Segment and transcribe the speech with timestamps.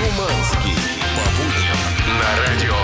[0.00, 0.76] Шуманский.
[1.14, 1.76] По будням
[2.18, 2.74] на радио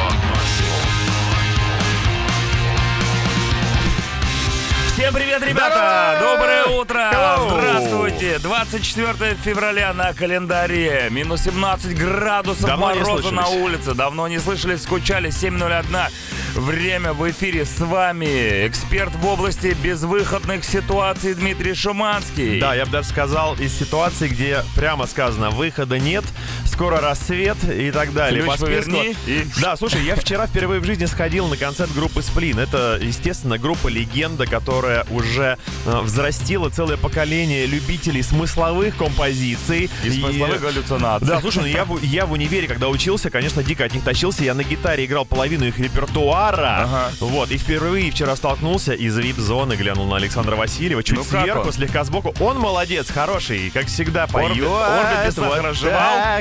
[4.93, 6.19] Всем привет, ребята!
[6.21, 7.09] Доброе утро!
[7.11, 8.39] Здравствуйте!
[8.39, 11.09] 24 февраля на календаре.
[11.11, 13.95] Минус 17 градусов Давно не мороза на улице.
[13.95, 15.31] Давно не слышали, скучали.
[15.31, 16.11] 7.01.
[16.57, 18.67] Время в эфире с вами.
[18.67, 22.59] Эксперт в области безвыходных ситуаций Дмитрий Шуманский.
[22.59, 26.25] Да, я бы даже сказал, из ситуации, где прямо сказано «выхода нет»,
[26.65, 28.43] «скоро рассвет» и так далее.
[28.43, 28.91] Ключ По списку.
[28.91, 32.59] поверни и- Да, слушай, я вчера впервые в жизни сходил на концерт группы «Сплин».
[32.59, 39.91] Это, естественно, группа «Легенда», которая уже э, взрастила целое поколение любителей смысловых композиций.
[40.05, 41.29] И смысловых галлюцинаций.
[41.29, 44.43] Да, слушай, ну я в, я в универе, когда учился, конечно, дико от них тащился.
[44.43, 46.46] Я на гитаре играл половину их репертуара.
[46.55, 47.11] Ага.
[47.21, 52.05] Вот, и впервые вчера столкнулся из вип-зоны, глянул на Александра Васильева, чуть Ну сверху, слегка
[52.05, 52.35] сбоку.
[52.41, 54.51] Он молодец, хороший, как всегда поет.
[54.53, 54.65] Орбит-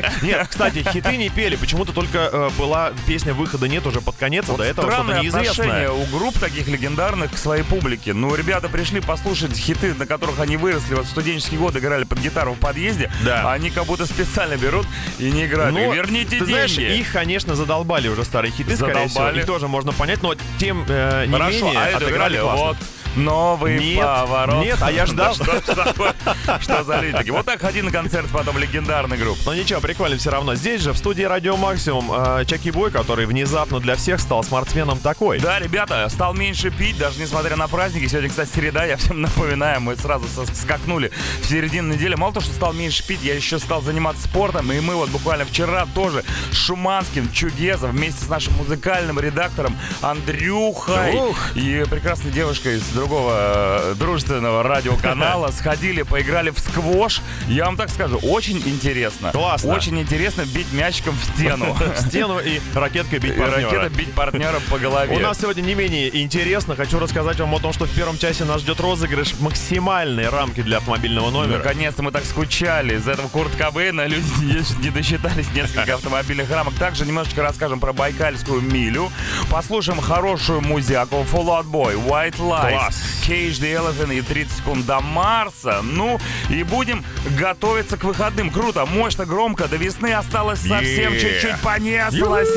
[0.02, 0.22] так.
[0.22, 1.56] Нет, кстати, хиты не пели.
[1.56, 5.22] Почему-то только э, была песня «Выхода нет» уже под конец, а Вот до этого что-то
[5.22, 5.90] неизвестное.
[5.92, 8.14] у групп таких легендарных к своей публике.
[8.14, 10.96] Ну, ребята пришли послушать хиты, на которых они выросли.
[10.96, 13.12] Вот в студенческие годы играли под гитару в подъезде.
[13.24, 13.44] Да.
[13.46, 14.86] А они как будто специально берут
[15.20, 15.74] и не играют.
[15.74, 16.52] Ну, И Верните ты деньги.
[16.52, 19.08] знаешь, их, конечно, задолбали уже старые хиты, скорее всего.
[19.10, 19.40] Задолбали.
[19.40, 22.66] Их тоже можно понять, но тем э, не Хорошо, менее а это играли классно.
[22.68, 22.78] вот
[23.16, 24.64] новый Нет, поворот.
[24.64, 25.36] нет, а я ждал.
[25.38, 27.34] Да Что, что за люди такие?
[27.34, 29.42] Вот так ходи на концерт потом легендарной группы.
[29.46, 30.56] Но ничего, прикольно все равно.
[30.56, 35.00] Здесь же, в студии Радио Максимум, э, Чаки Бой, который внезапно для всех стал спортсменом
[35.00, 35.40] такой.
[35.40, 38.08] Да, ребята, стал меньше пить, даже несмотря на праздники.
[38.08, 42.16] Сегодня, кстати, среда, я всем напоминаю, мы сразу скакнули в середину недели.
[42.16, 44.72] Мало того, что стал меньше пить, я еще стал заниматься спортом.
[44.72, 51.16] И мы вот буквально вчера тоже с Шуманским, Чугезом, вместе с нашим музыкальным редактором Андрюхой
[51.16, 51.56] Ух.
[51.56, 57.22] и прекрасной девушкой из другого э, дружественного радиоканала сходили, поиграли в сквош.
[57.48, 59.32] Я вам так скажу, очень интересно.
[59.32, 59.74] Классно.
[59.74, 61.76] Очень интересно бить мячиком в стену.
[61.96, 63.70] В стену и ракеткой бить партнера.
[63.70, 65.16] ракета бить партнера по голове.
[65.16, 66.76] У нас сегодня не менее интересно.
[66.76, 70.78] Хочу рассказать вам о том, что в первом часе нас ждет розыгрыш максимальной рамки для
[70.78, 71.58] автомобильного номера.
[71.60, 72.96] Наконец-то мы так скучали.
[72.96, 74.26] Из этого Курт Кобейна люди
[74.82, 76.74] не- досчитались несколько автомобильных рамок.
[76.76, 79.12] Также немножечко расскажем про Байкальскую милю.
[79.52, 82.95] Послушаем хорошую музяку Full Out Boy, White Lies, Класс.
[83.26, 85.82] Cage the Elephant и 30 секунд до Марса.
[85.82, 86.20] Ну,
[86.50, 87.04] и будем
[87.38, 88.52] готовиться к выходным.
[88.52, 89.68] Круто, мощно, громко.
[89.68, 92.50] До весны осталось совсем чуть-чуть понеслось.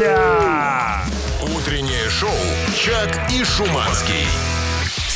[1.57, 2.31] Утреннее шоу
[2.77, 4.58] «Чак и Шуманский».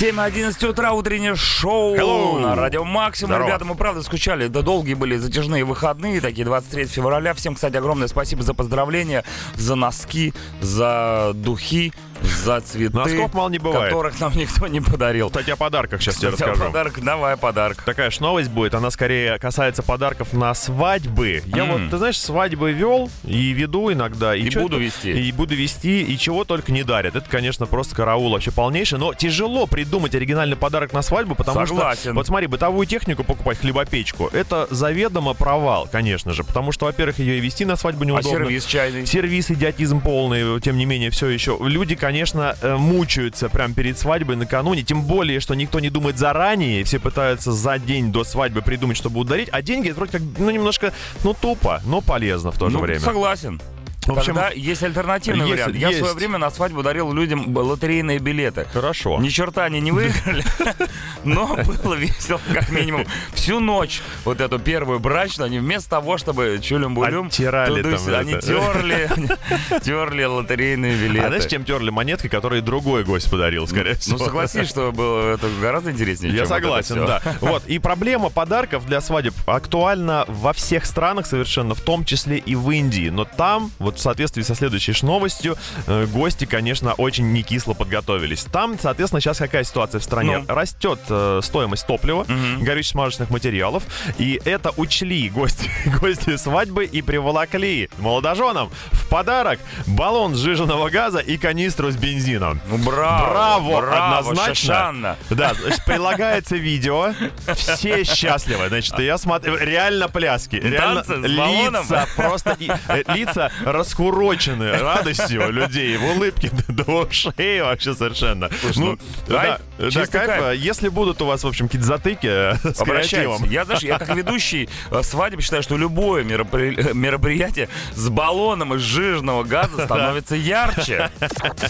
[0.02, 2.40] 7.11 утра, утреннее шоу Hello.
[2.40, 3.34] на Радио Максимум.
[3.34, 3.46] Здорово.
[3.46, 4.48] Ребята, мы правда скучали.
[4.48, 7.34] Да долгие были затяжные выходные, такие 23 февраля.
[7.34, 9.22] Всем, кстати, огромное спасибо за поздравления,
[9.54, 12.96] за носки, за духи, за цветы.
[12.96, 13.92] Носков мало не бывает.
[13.92, 15.28] Которых нам никто не подарил.
[15.28, 16.72] Кстати, о подарках сейчас тебе Кстати, расскажу.
[16.72, 17.80] подарок, давай подарок.
[17.84, 21.44] Такая ж новость будет, она скорее касается подарков на свадьбы.
[21.46, 21.70] Я М.
[21.70, 24.34] вот, ты знаешь, свадьбы вел и веду иногда.
[24.34, 25.12] И чё буду вести.
[25.12, 27.14] И буду вести, и чего только не дарят.
[27.14, 28.98] Это, конечно, просто караул вообще полнейший.
[28.98, 32.00] Но тяжело придумать оригинальный подарок на свадьбу, потому Согласен.
[32.00, 32.12] что...
[32.14, 36.44] Вот смотри, бытовую технику покупать, хлебопечку, это заведомо провал, конечно же.
[36.44, 38.30] Потому что, во-первых, ее и вести на свадьбу А неудобно.
[38.30, 39.06] сервис чайный?
[39.06, 41.58] Сервис, идиотизм полный, тем не менее, все еще.
[41.60, 46.84] Люди, конечно, э, мучаются прям перед свадьбой накануне, тем более, что никто не думает заранее,
[46.84, 50.50] все пытаются за день до свадьбы придумать, чтобы ударить, а деньги это вроде как, ну,
[50.50, 50.92] немножко,
[51.24, 53.00] ну, тупо, но полезно в то же Ну, время.
[53.00, 53.60] Согласен.
[54.06, 55.76] В общем, Тогда есть альтернативный есть- вариант.
[55.76, 56.14] Я в свое есть.
[56.16, 58.66] время на свадьбу дарил людям лотерейные билеты.
[58.72, 59.20] Хорошо.
[59.20, 60.42] Ни черта они не выиграли,
[61.24, 63.06] но было весело, как минимум.
[63.34, 69.08] Всю ночь вот эту первую брачную, они вместо того, чтобы чулюм-булюм, они терли,
[69.82, 71.24] терли лотерейные билеты.
[71.24, 74.18] А знаешь, чем терли монеткой, которые другой гость подарил, скорее всего?
[74.18, 77.22] Ну, согласись, что было это гораздо интереснее, Я согласен, да.
[77.40, 82.54] Вот, и проблема подарков для свадеб актуальна во всех странах совершенно, в том числе и
[82.54, 83.08] в Индии.
[83.10, 88.44] Но там, вот в соответствии со следующей новостью, э, гости, конечно, очень не кисло подготовились.
[88.44, 90.38] Там, соответственно, сейчас какая ситуация в стране?
[90.38, 90.54] Ну.
[90.54, 92.24] Растет э, стоимость топлива,
[92.60, 93.84] горюче-смазочных материалов,
[94.18, 101.36] и это учли гости, гости свадьбы и приволокли молодоженам в подарок баллон сжиженного газа и
[101.36, 102.60] канистру с бензином.
[102.68, 104.54] Ну, браво, Браво, браво, однозначно.
[104.54, 105.16] Шишанна.
[105.30, 105.52] Да,
[105.86, 107.14] прилагается видео,
[107.54, 108.68] все счастливы.
[108.68, 112.56] Значит, я смотрю, реально пляски, реально Танцы с лица просто,
[112.88, 113.50] э, лица
[113.82, 118.48] раскурочены радостью людей, в улыбке до ушей вообще совершенно.
[118.76, 118.98] ну,
[119.28, 120.60] да, кайф, да, кайф.
[120.60, 123.46] Если будут у вас, в общем, какие-то затыки э, с Обращайтесь.
[123.48, 128.80] Я, знаешь, я как ведущий э, свадеб считаю, что любое э, мероприятие с баллоном из
[128.80, 131.10] жирного газа становится ярче.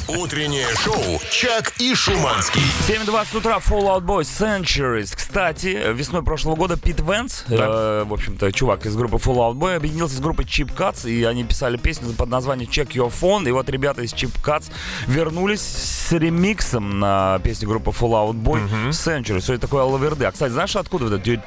[0.09, 2.63] Утреннее шоу «Чак и Шуманский».
[2.89, 5.15] 7.20 утра Fallout Boy Centuries.
[5.15, 10.17] Кстати, весной прошлого года Пит Венс, э, в общем-то, чувак из группы Fallout Boy, объединился
[10.17, 13.49] с группой Chip Cuts, и они писали песню под названием Check Your Phone.
[13.49, 14.71] И вот ребята из Chip Cuts
[15.07, 15.61] вернулись
[16.13, 19.41] с ремиксом на песню группы Fallout Boy Centuries.
[19.41, 20.27] Все это такое лаверды.
[20.27, 21.41] А, кстати, знаешь, откуда вот это?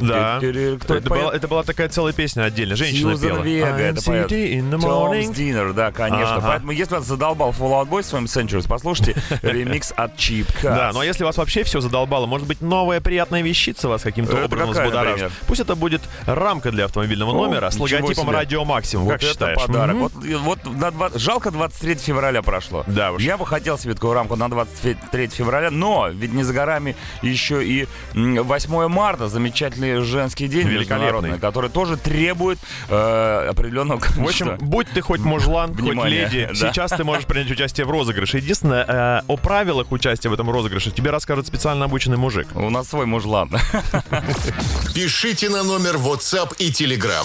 [0.00, 0.38] Да.
[0.80, 2.76] Кто это, была, это была такая целая песня отдельно.
[2.76, 3.42] Женщина Сьюзан пела.
[3.42, 4.30] Вега, это поет.
[4.30, 5.34] Tom's.
[5.34, 6.36] Dinner, да, конечно.
[6.36, 6.48] Ага.
[6.48, 10.74] Поэтому, если вас задолбал Fallout Boy своим Centuries, послушайте ремикс от Cheap Cuts.
[10.74, 14.44] Да, ну а если вас вообще все задолбало, может быть, новая приятная вещица вас каким-то
[14.44, 15.32] образом взбудоражит.
[15.46, 18.28] Пусть это будет рамка для автомобильного номера с логотипом.
[18.28, 19.08] Радио Максимум.
[19.08, 19.58] Как считаешь?
[19.58, 19.96] подарок.
[19.96, 22.84] Вот, вот на два- жалко 23 февраля прошло.
[22.86, 23.22] Да уж.
[23.22, 27.64] Я бы хотел себе такую рамку на 23 февраля, но ведь не за горами еще
[27.64, 31.38] и м, 8 марта, замечательный женский день Великолепный.
[31.38, 32.58] который тоже требует
[32.88, 34.52] э, определенного В количества.
[34.54, 36.54] общем, будь ты хоть мужлан, хоть Внимание, леди, да.
[36.54, 38.38] сейчас ты можешь принять участие в розыгрыше.
[38.38, 42.48] Единственное, э, о правилах участия в этом розыгрыше тебе расскажет специально обученный мужик.
[42.54, 43.50] у нас свой мужлан.
[44.94, 47.24] Пишите на номер WhatsApp и Telegram.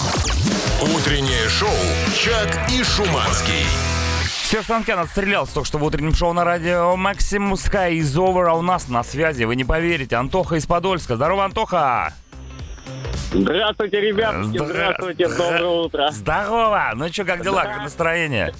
[0.94, 1.70] Утреннее шоу
[2.22, 3.66] «Чак и Шуманский».
[4.46, 8.54] Серж Танкян отстрелялся только что в утреннем шоу на радио Максим Sky is over, а
[8.54, 11.16] у нас на связи, вы не поверите, Антоха из Подольска.
[11.16, 12.12] Здорово, Антоха!
[13.32, 16.08] Здравствуйте, ребятки, Здра- здравствуйте, доброе утро.
[16.12, 16.92] Здорово!
[16.94, 18.54] Ну что, как дела, как настроение?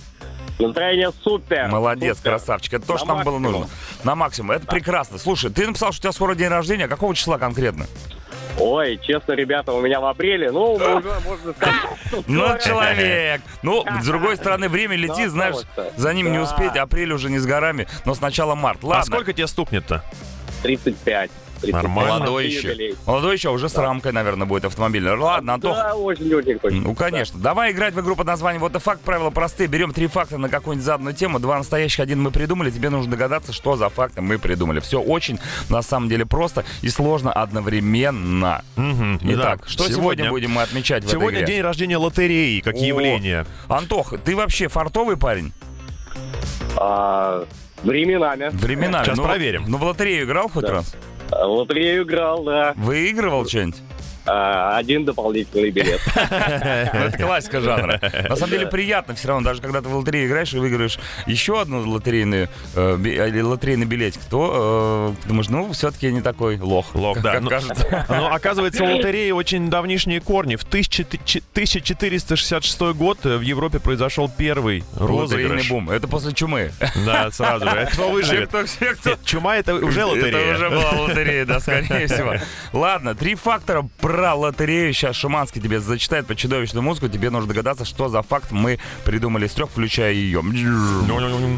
[0.58, 1.68] Настроение супер.
[1.68, 2.30] Молодец, супер.
[2.32, 2.74] красавчик.
[2.74, 3.68] Это то, что На нам было нужно.
[4.02, 4.52] На максимум.
[4.52, 5.18] Это прекрасно.
[5.18, 6.88] Слушай, ты написал, что у тебя скоро день рождения.
[6.88, 7.86] Какого числа конкретно?
[8.58, 10.90] Ой, честно, ребята, у меня в апреле, ну, уже
[11.26, 11.74] можно сказать.
[12.26, 13.42] Ну, человек.
[13.62, 16.00] Ну, с другой стороны, время летит, Ну, знаешь, осталось-то.
[16.00, 16.76] за ним не успеть.
[16.76, 18.82] Апрель уже не с горами, но сначала март.
[18.82, 19.02] Ладно.
[19.02, 20.02] А сколько тебе стукнет-то?
[20.62, 21.30] 35.
[21.60, 21.72] 35.
[21.82, 22.14] Нормально.
[22.18, 22.94] Молодой еще.
[23.06, 25.16] Молодой еще, а уже с рамкой, наверное, будет автомобильный.
[25.16, 26.82] Ладно, Антох, Да, очень-очень хочется.
[26.82, 27.38] Ну, конечно.
[27.40, 29.00] Давай играть в игру под названием «Вот the факт».
[29.02, 29.68] Правила простые.
[29.68, 31.38] Берем три факта на какую-нибудь заданную тему.
[31.38, 32.70] Два настоящих, один мы придумали.
[32.70, 34.80] Тебе нужно догадаться, что за факты мы придумали.
[34.80, 35.38] Все очень,
[35.68, 38.62] на самом деле, просто и сложно одновременно.
[38.76, 39.68] Мгм, Итак, да.
[39.68, 41.54] что сегодня, будем мы отмечать в Сегодня этой игре?
[41.56, 43.46] день рождения лотереи, как О, явление.
[43.68, 45.52] Антох, ты вообще фартовый парень?
[46.76, 47.44] А,
[47.82, 48.48] временами.
[48.52, 49.04] Временами.
[49.04, 49.64] Сейчас Ну, проверим.
[49.68, 50.72] Ну, в лотерею играл хоть Да.
[50.74, 50.94] раз?
[51.30, 52.72] В лотерею играл, да.
[52.76, 53.76] Выигрывал что-нибудь?
[54.26, 56.00] А, Один дополнительный билет.
[56.16, 58.00] Это классика жанра.
[58.28, 61.60] На самом деле приятно все равно, даже когда ты в лотерею играешь и выиграешь еще
[61.60, 66.94] одну лотерейную, э, или лотерейный билетик, то э, думаешь, ну, все-таки не такой лох.
[66.94, 67.40] Лох, да.
[67.40, 67.50] Ну.
[68.08, 70.56] Но оказывается, у лотереи очень давнишние корни.
[70.56, 75.70] В 1000 1466 год в Европе произошел первый Лотерейный розыгрыш.
[75.70, 75.90] бум.
[75.90, 76.72] Это после чумы.
[77.04, 77.88] Да, сразу же.
[77.92, 78.50] Кто выживет?
[79.24, 80.54] Чума это уже лотерея.
[80.54, 82.34] Это уже была лотерея, да, скорее всего.
[82.72, 84.92] Ладно, три фактора про лотерею.
[84.92, 87.08] Сейчас Шуманский тебе зачитает по чудовищную музыку.
[87.08, 90.42] Тебе нужно догадаться, что за факт мы придумали из трех, включая ее.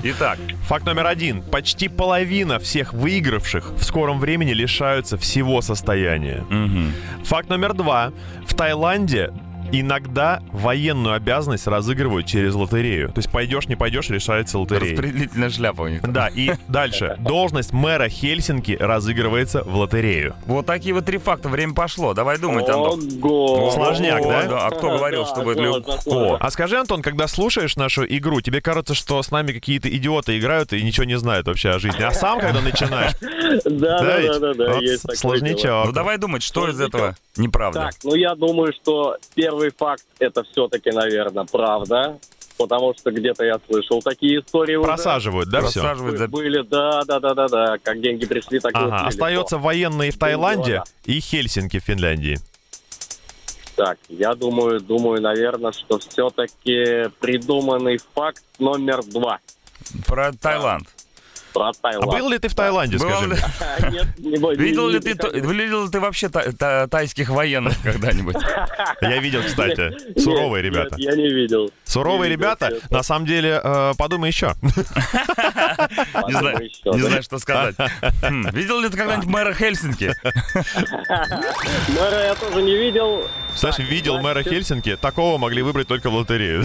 [0.05, 0.39] Итак,
[0.69, 1.43] Факт номер один.
[1.43, 6.45] Почти половина всех выигравших в скором времени лишаются всего состояния.
[6.49, 6.93] мгм.
[7.25, 8.13] Факт номер два.
[8.47, 9.33] В Таиланде
[9.73, 13.09] иногда военную обязанность разыгрывают через лотерею.
[13.09, 14.93] То есть пойдешь, не пойдешь, решается лотерея.
[14.93, 16.03] распределительная шляпа у них.
[16.03, 17.17] Да, и дальше.
[17.19, 20.35] Должность мэра Хельсинки разыгрывается в лотерею.
[20.47, 21.49] Вот такие вот три факта.
[21.49, 22.15] Время пошло.
[22.15, 23.01] Давай думать, Антон.
[23.23, 23.71] Ого.
[23.73, 24.67] Сложняк, да?
[24.67, 26.37] А кто говорил, что будет легко?
[26.41, 30.73] А скажи, Антон, когда слушаешь нашу игру, тебе кажется, что с нами какие-то идиоты играют
[30.73, 32.03] и ничего не знают вообще о жизни.
[32.03, 33.13] А сам, когда начинаешь,
[33.65, 34.79] Да, да, да, да,
[35.15, 35.87] сложнячок.
[35.87, 37.81] Ну давай думать, что из этого неправда.
[37.81, 42.19] Так, ну я думаю, что первый факт это все-таки, наверное, правда.
[42.57, 44.89] Потому что где-то я слышал такие истории уже.
[44.89, 45.81] Просаживают, да, все?
[45.81, 46.27] Просаживать за...
[46.27, 47.79] Были, да, да, да, да, да.
[47.81, 52.39] Как деньги пришли, так и Ага, остается военные в Таиланде и Хельсинки в Финляндии.
[53.77, 59.39] Так, я думаю, думаю, наверное, что все-таки придуманный факт номер два
[60.05, 60.89] Про Таиланд.
[61.59, 62.13] Про А Таиланд.
[62.13, 63.37] был ли ты в Таиланде, скажи?
[63.61, 65.11] А, Нет, не Видел ли ты,
[65.41, 68.37] видел ли ты вообще та- та- тайских военных когда-нибудь?
[69.01, 69.93] Я видел, кстати.
[70.21, 70.95] Суровые ребята.
[70.99, 71.71] я не видел.
[71.85, 74.55] Суровые ребята, на самом деле, э, подумай еще.
[76.29, 77.75] Не знаю, что сказать.
[78.23, 80.15] Хм, Видел ли ты когда-нибудь мэра Хельсинки?
[81.89, 83.27] Мэра я тоже не видел.
[83.59, 86.65] Знаешь, видел мэра Хельсинки, такого могли выбрать только в лотерею.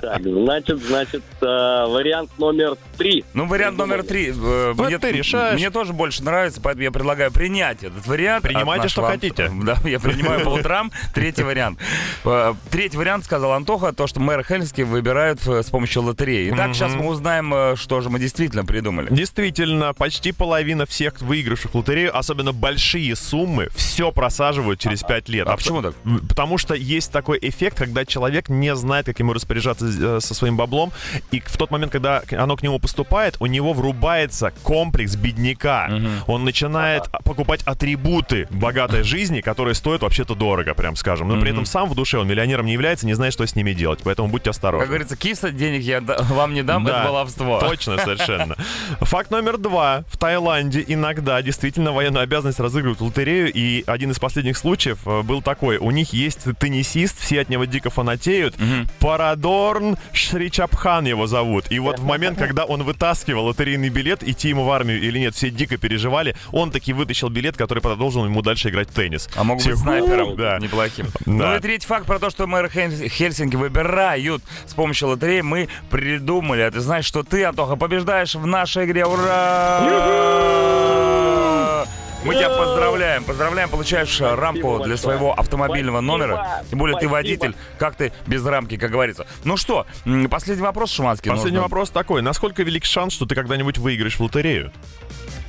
[0.00, 3.24] Так, значит, значит, э, вариант номер три.
[3.34, 4.32] Ну, вариант номер три.
[4.34, 5.58] э, Мне, ты решаешь.
[5.58, 8.42] мне тоже больше нравится, поэтому я предлагаю принять этот вариант.
[8.44, 9.50] Принимайте, что хотите.
[9.68, 10.90] Да, я принимаю по утрам.
[11.14, 11.78] Третий вариант.
[12.24, 16.50] Э, Третий вариант, сказал Антоха, то, что мэра Хельсинки выбирают с помощью лотереи.
[16.54, 19.08] Итак, сейчас мы узнаем, что же мы действительно придумали.
[19.10, 25.46] Действительно, почти половина всех выигравших в лотерею, особенно большие суммы, все просаживают через 5 лет.
[25.48, 25.94] А почему так?
[26.28, 30.56] Потому что есть такой эффект, когда человек не знает, как ему распоряжаться э, со своим
[30.56, 30.92] баблом,
[31.30, 35.90] и в тот момент, когда оно к нему поступает, у него врубается комплекс бедняка.
[36.26, 41.28] Он начинает покупать атрибуты богатой жизни, которые стоят вообще-то дорого, прям скажем.
[41.28, 43.72] Но при этом сам в душе он миллионером не является, не знает, что с ними
[43.72, 44.00] делать.
[44.04, 44.80] Поэтому будьте осторожны.
[44.80, 47.60] Как говорится, киса, денег я вам не дам, Да, это баловство.
[47.60, 48.56] Точно, совершенно.
[49.00, 50.04] Факт номер два.
[50.08, 55.42] В Таиланде иногда действительно военную обязанность разыгрывают лотерею, и один из последних случаев э, был
[55.42, 55.78] такой.
[55.78, 58.54] У них есть теннисист, все от него дико фанатеют.
[59.00, 61.66] Парадорн Шричапхан его зовут.
[61.70, 65.34] И вот в момент, когда он вытаскивал лотерейный билет, идти ему в армию или нет,
[65.34, 69.28] все дико переживали, он таки вытащил билет, который продолжил ему дальше играть в теннис.
[69.36, 70.58] А мог Все, быть снайпером, «У, да.
[70.58, 71.06] неплохим.
[71.26, 71.32] Да.
[71.50, 75.68] Ну и третий факт про то, что мэр Хель- Хельсинки выбирают с помощью лотереи, мы
[75.90, 76.62] придумали.
[76.62, 79.06] А ты знаешь, что ты, Антоха, побеждаешь в нашей игре.
[79.06, 80.87] Ура!
[82.24, 83.24] Мы тебя поздравляем.
[83.24, 86.62] Поздравляем, получаешь э, рамку для своего автомобильного номера.
[86.70, 87.54] Тем более ты водитель.
[87.78, 89.26] Как ты без рамки, как говорится.
[89.44, 89.86] Ну что,
[90.30, 91.30] последний вопрос, Шуманский.
[91.30, 91.62] Последний нужно.
[91.62, 92.22] вопрос такой.
[92.22, 94.72] Насколько велик шанс, что ты когда-нибудь выиграешь в лотерею?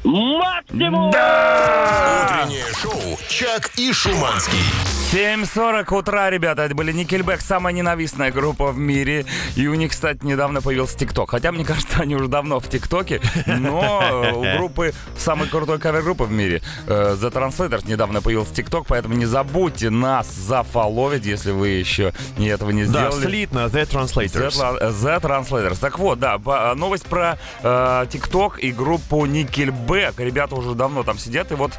[0.04, 1.10] Максимум!
[1.10, 4.99] Утреннее шоу «Чак и Шуманский».
[5.12, 6.62] 7.40 утра, ребята.
[6.62, 9.26] Это были Никельбэк, самая ненавистная группа в мире.
[9.56, 11.32] И у них, кстати, недавно появился ТикТок.
[11.32, 13.20] Хотя, мне кажется, они уже давно в ТикТоке.
[13.48, 18.86] Но э, у группы самой крутой кавер-группы в мире э, The Translators недавно появился ТикТок.
[18.88, 23.26] Поэтому не забудьте нас зафоловить, если вы еще не этого не Да, сделали.
[23.26, 24.52] слитно, The Translators.
[24.52, 25.80] The, The Translators.
[25.80, 26.38] Так вот, да,
[26.76, 27.68] новость про э,
[28.12, 30.24] TikTok и группу Nickelback.
[30.24, 31.72] Ребята уже давно там сидят, и вот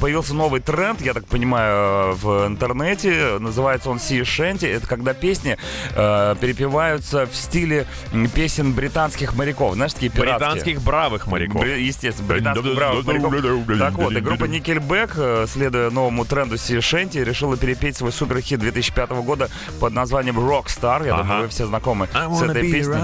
[0.00, 2.75] появился новый тренд, я так понимаю, э, в интернете.
[2.80, 4.66] Называется он Sea Shanty.
[4.72, 5.56] Это когда песни
[5.94, 7.86] э, перепеваются в стиле
[8.34, 9.74] песен британских моряков.
[9.74, 10.38] Знаешь, такие пиратские.
[10.50, 11.62] Британских бравых моряков.
[11.62, 13.78] Бри- Естественно, британских бравых моряков.
[13.78, 18.60] Так вот, и группа Nickelback, э, следуя новому тренду Sea Shanty, решила перепеть свой суперхит
[18.60, 19.48] 2005 года
[19.80, 21.04] под названием Rockstar.
[21.06, 21.22] Я Ага.
[21.22, 22.94] думаю, вы все знакомы с этой песней.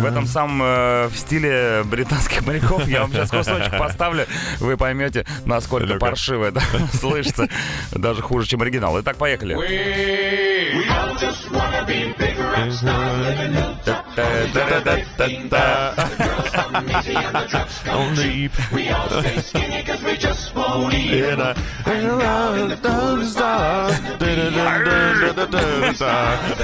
[0.00, 4.26] В этом самом э, в стиле британских моряков я вам сейчас кусочек поставлю,
[4.60, 6.60] вы поймете, насколько паршиво это
[6.92, 7.48] слышится,
[7.92, 9.00] даже хуже, чем оригинал.
[9.00, 9.54] Итак, поехали.
[9.54, 9.60] У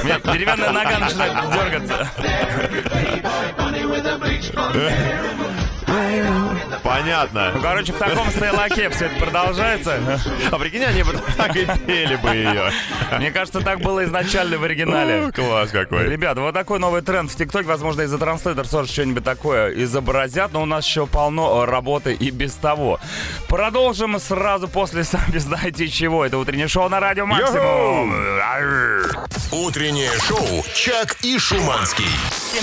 [0.04, 2.08] меня деревянная нога начинает дергаться.
[6.82, 7.52] Понятно.
[7.54, 9.98] Ну, короче, в таком стейлаке все это продолжается.
[10.50, 12.70] А прикинь, они бы так и пели бы ее.
[13.16, 15.26] Мне кажется, так было изначально в оригинале.
[15.26, 16.08] О, Класс какой.
[16.08, 17.66] Ребят, вот такой новый тренд в ТикТоке.
[17.66, 22.30] Возможно, из-за транслейтер тоже что-нибудь такое изобразят, но у нас еще полно э, работы и
[22.30, 22.98] без того.
[23.48, 26.24] Продолжим сразу после, сами знаете чего.
[26.24, 28.14] Это утреннее шоу на радио Максимум.
[29.52, 32.06] Утреннее шоу «Чак и Шуманский».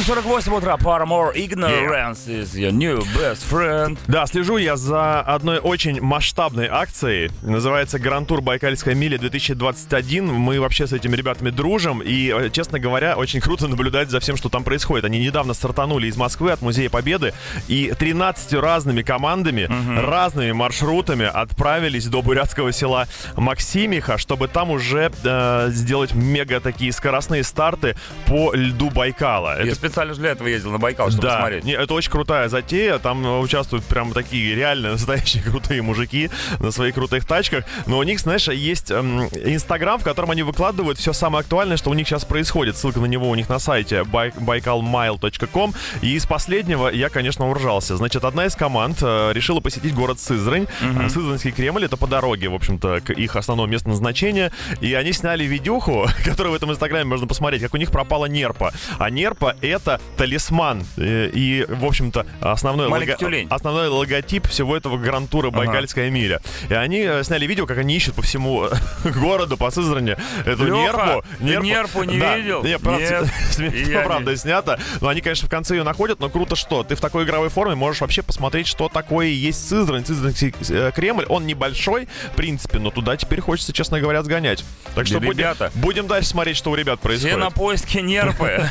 [0.07, 0.77] 7.48 утра.
[0.77, 3.96] Paramore Ignorance is your new best friend.
[4.07, 7.31] Да, слежу я за одной очень масштабной акцией.
[7.41, 10.27] Называется Гран-тур Байкальская миля 2021.
[10.33, 12.01] Мы вообще с этими ребятами дружим.
[12.01, 15.05] И, э, честно говоря, очень круто наблюдать за всем, что там происходит.
[15.05, 17.33] Они недавно стартанули из Москвы от Музея Победы.
[17.67, 25.69] И 13 разными командами, разными маршрутами отправились до бурятского села Максимиха, чтобы там уже э,
[25.71, 29.63] сделать мега такие скоростные старты по льду Байкала.
[29.63, 31.63] Я специально для этого ездил на Байкал, чтобы да, посмотреть.
[31.63, 32.99] не, это очень крутая затея.
[32.99, 36.29] Там э, участвуют прям такие реально настоящие крутые мужики
[36.59, 37.65] на своих крутых тачках.
[37.85, 41.89] Но у них, знаешь, есть эм, инстаграм, в котором они выкладывают все самое актуальное, что
[41.89, 42.77] у них сейчас происходит.
[42.77, 45.73] Ссылка на него у них на сайте baikalmile.com.
[46.01, 47.97] И из последнего я, конечно, уржался.
[47.97, 50.67] Значит, одна из команд э, решила посетить город Сызрань.
[50.81, 54.51] Э, Сызранский Кремль это по дороге, в общем-то, к их основному месту назначения.
[54.81, 58.73] И они сняли видюху, которую в этом инстаграме можно посмотреть, как у них пропала нерпа.
[58.99, 63.47] А нерпа это талисман э, и, в общем-то, основной, Маленький лого- тюлень.
[63.49, 66.41] основной логотип всего этого гран-тура Байкальская миля.
[66.69, 68.67] И они э, сняли видео, как они ищут по всему
[69.03, 70.15] городу, по Сызрани
[70.45, 71.25] эту Лёха, нерпу.
[71.39, 72.37] ты нерпу не Да.
[72.37, 72.63] видел?
[72.63, 73.29] Не, правда,
[73.59, 74.03] Нет.
[74.05, 74.79] правда, не- снято.
[75.01, 76.83] Но они, конечно, в конце ее находят, но круто что.
[76.83, 80.05] Ты в такой игровой форме можешь вообще посмотреть, что такое есть Сызрань.
[80.05, 84.63] Сызранский э, Кремль, он небольшой, в принципе, но туда теперь хочется, честно говоря, сгонять.
[84.95, 85.71] Так что будем, Ребята.
[85.75, 87.37] будем дальше смотреть, что у ребят Все происходит.
[87.37, 88.63] на поиске нерпы.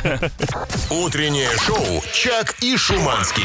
[0.89, 3.43] Утреннее шоу «Чак и Шуманский».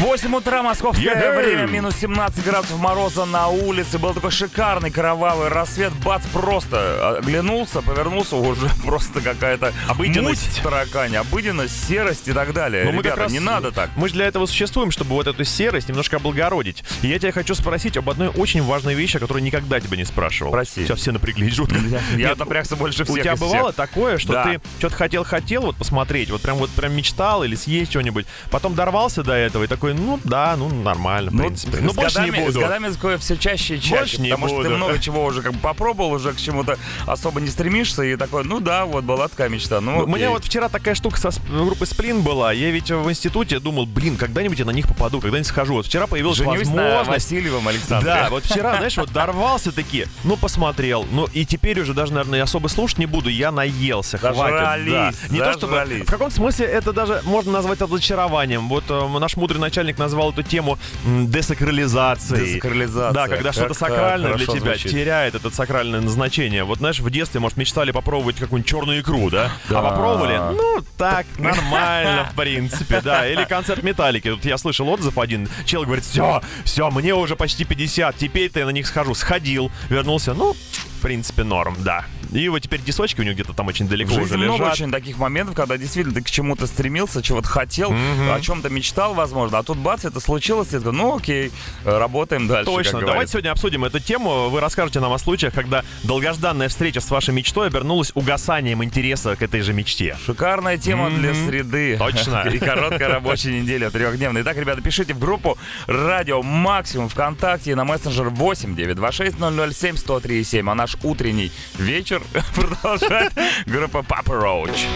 [0.00, 1.36] 8 утра, московское Ехэй!
[1.36, 3.98] время, минус 17 градусов мороза на улице.
[3.98, 5.92] Был такой шикарный кровавый рассвет.
[6.02, 10.62] Бац, просто оглянулся, повернулся, уже просто какая-то Обыденность.
[10.62, 12.84] таракане, обыденность, серость и так далее.
[12.84, 13.90] Но мы Ребята, раз- не надо так.
[13.94, 16.82] Мы же для этого существуем, чтобы вот эту серость немножко облагородить.
[17.02, 20.06] И я тебя хочу спросить об одной очень важной вещи, о которой никогда тебя не
[20.06, 20.50] спрашивал.
[20.50, 20.86] Проси.
[20.86, 21.76] Сейчас все напряглись жутко.
[22.16, 26.40] Я, напрягся больше всех У тебя бывало такое, что ты что-то хотел-хотел вот посмотреть, вот
[26.40, 30.54] прям вот прям мечтал или съесть что-нибудь, потом дорвался до этого и такой, ну да,
[30.56, 31.78] ну нормально, в принципе.
[31.80, 32.60] Ну больше не годами- буду.
[32.60, 33.94] С годами такое все чаще и чаще.
[33.96, 34.76] Больше не потому что ты буду.
[34.76, 38.02] много чего уже как бы попробовал, уже к чему-то особо не стремишься.
[38.02, 39.80] И такой, ну да, вот была такая мечта.
[39.80, 42.52] Ну, У меня вот вчера такая штука со сп- группой Сплин была.
[42.52, 45.74] Я ведь в институте думал, блин, когда-нибудь я на них попаду, когда-нибудь схожу.
[45.74, 47.08] Вот вчера появилась Женюсь на возможность.
[47.30, 48.10] Васильевом Александре.
[48.10, 52.42] Да, вот вчера, знаешь, вот дорвался таки, ну посмотрел, ну и теперь уже даже, наверное,
[52.42, 54.90] особо слушать не буду, я наелся, хватит.
[54.90, 55.12] Да.
[55.30, 58.68] Не то чтобы, в каком смысле это даже можно назвать разочарованием.
[58.68, 62.54] Вот э, наш мудрый начальник назвал эту тему десакрализацией.
[62.54, 63.12] Десакрализация.
[63.12, 64.92] Да, когда что-то сакральное для тебя звучит.
[64.92, 66.64] теряет это сакральное значение.
[66.64, 69.52] Вот знаешь, в детстве, может, мечтали попробовать какую-нибудь черную икру, да?
[69.68, 69.80] Да.
[69.80, 70.38] А попробовали?
[70.56, 73.26] Ну, так, нормально, в принципе, да.
[73.28, 74.30] Или концерт Металлики.
[74.30, 75.48] Тут я слышал отзыв один.
[75.64, 79.14] Чел говорит, все, все, мне уже почти 50, теперь-то я на них схожу.
[79.14, 82.04] Сходил, вернулся, ну, в принципе, норм, да.
[82.32, 84.74] И вот теперь дисочки у него где-то там очень далеко В уже жизни много лежат.
[84.74, 89.58] очень таких моментов, когда действительно ты к чему-то стремился, чего-то хотел, о чем-то мечтал, возможно,
[89.58, 91.50] а тут бац, это случилось, и ты такой, ну окей,
[91.84, 92.66] э, работаем дальше.
[92.70, 93.00] Точно.
[93.00, 94.48] Давайте сегодня обсудим эту тему.
[94.48, 99.42] Вы расскажете нам о случаях, когда долгожданная встреча с вашей мечтой обернулась угасанием интереса к
[99.42, 100.16] этой же мечте.
[100.24, 101.48] Шикарная тема для Мгм.
[101.48, 101.96] среды.
[101.98, 102.48] Точно.
[102.52, 104.42] И короткая рабочая неделя трехдневная.
[104.42, 109.36] Итак, ребята, пишите в группу Радио Максимум ВКонтакте и на мессенджер 8 926
[109.74, 110.70] 007 103 7.
[110.70, 112.19] А наш утренний вечер
[112.54, 113.32] продолжает
[113.66, 114.86] группа Папа Роуч.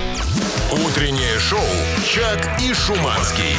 [0.73, 1.61] Утреннее шоу
[2.05, 3.57] «Чак и Шуманский».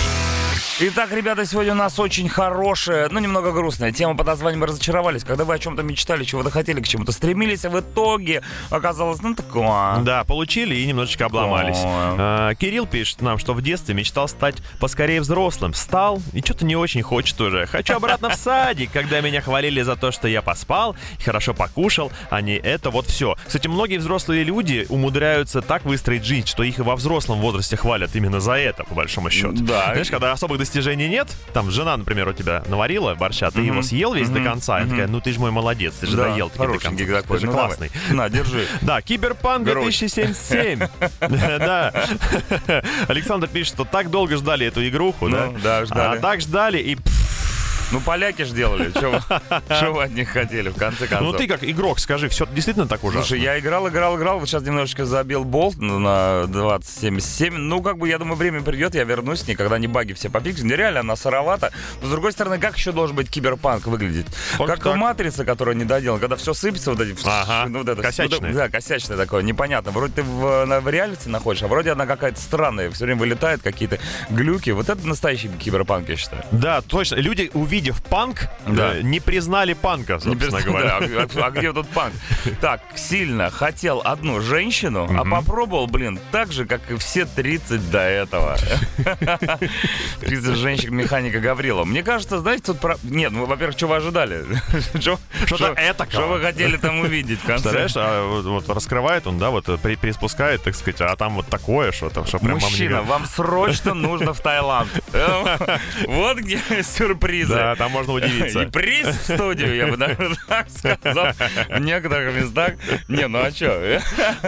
[0.77, 5.23] Итак, ребята, сегодня у нас очень хорошая, ну, немного грустная тема под названием «Разочаровались».
[5.23, 9.35] Когда вы о чем-то мечтали, чего-то хотели, к чему-то стремились, а в итоге оказалось, ну,
[9.35, 9.99] такое.
[9.99, 11.77] Да, получили и немножечко обломались.
[11.81, 15.73] А, Кирилл пишет нам, что в детстве мечтал стать поскорее взрослым.
[15.73, 17.67] Стал и что-то не очень хочет уже.
[17.67, 22.11] Хочу обратно в садик, когда меня хвалили за то, что я поспал и хорошо покушал,
[22.29, 23.37] а не это вот все.
[23.47, 28.13] Кстати, многие взрослые люди умудряются так выстроить жизнь, что их и во взрослом возрасте хвалят
[28.13, 29.53] именно за это, по большому счету.
[29.53, 29.91] Да.
[29.93, 34.13] Знаешь, когда особых достижений нет, там жена, например, у тебя наварила борща, ты его съел
[34.13, 36.65] весь до конца, и такая, ну ты же мой молодец, ты же Да, доел таки
[36.65, 37.21] до конца.
[37.21, 37.91] Ты же ну, классный.
[38.09, 38.17] давай.
[38.17, 38.65] На, держи.
[38.81, 39.97] Да, Киберпанк Грудь.
[39.97, 40.79] 2077.
[41.55, 41.93] Да.
[43.07, 45.47] Александр пишет, что так долго ждали эту игруху, да?
[45.47, 46.17] Ну, да, ждали.
[46.17, 46.97] А так ждали и...
[47.91, 48.89] Ну, поляки ж делали.
[48.91, 51.31] Что вы от них хотели, в конце концов?
[51.31, 53.25] Ну ты как игрок, скажи, все действительно так ужасно?
[53.25, 54.39] Слушай, я играл, играл, играл.
[54.39, 57.55] Вот сейчас немножечко забил болт на 2077.
[57.55, 60.69] Ну, как бы, я думаю, время придет, я вернусь, никогда не баги все пофиксим.
[60.69, 61.71] Реально, она сыровата.
[62.01, 64.27] Но, с другой стороны, как еще должен быть киберпанк выглядеть?
[64.57, 67.17] Как как «Матрице», которая не доделана, когда все сыпется, вот эти...
[67.25, 68.53] Ага, ну, вот это, косячное.
[68.53, 69.91] Да, косячное такое, непонятно.
[69.91, 72.89] Вроде ты в, на, в реалити находишь, а вроде она какая-то странная.
[72.91, 74.69] Все время вылетает, какие-то глюки.
[74.71, 76.43] Вот это настоящий киберпанк, я считаю.
[76.51, 77.15] Да, точно.
[77.15, 78.95] Люди, увидев панк, Да.
[78.95, 80.99] э, не признали панка, собственно говоря.
[81.01, 82.13] да, а, а где тут панк?
[82.61, 87.99] Так, сильно хотел одну женщину, а попробовал, блин, так же, как и все 30 до
[87.99, 88.55] этого.
[90.21, 91.83] 30 женщин механика Гаврила.
[91.83, 92.79] Мне кажется, знаете, тут...
[92.79, 94.45] про- Нет, ну, во-первых, что вы ожидали?
[94.99, 96.11] Что- Что-то что- этакого.
[96.11, 97.69] Что вы хотели там увидеть в конце?
[97.71, 101.35] Представляешь, а вот, вот раскрывает он, да, вот э, при, приспускает, так сказать, а там
[101.35, 104.87] вот такое что-то, что прям Мужчина, вам срочно нужно в Таиланд.
[106.07, 107.53] Вот где сюрпризы.
[107.65, 108.61] Да, там можно удивиться.
[108.61, 111.29] И приз в студию, я бы даже так сказал.
[111.67, 112.73] В некоторых местах.
[113.07, 114.01] Не, ну а что?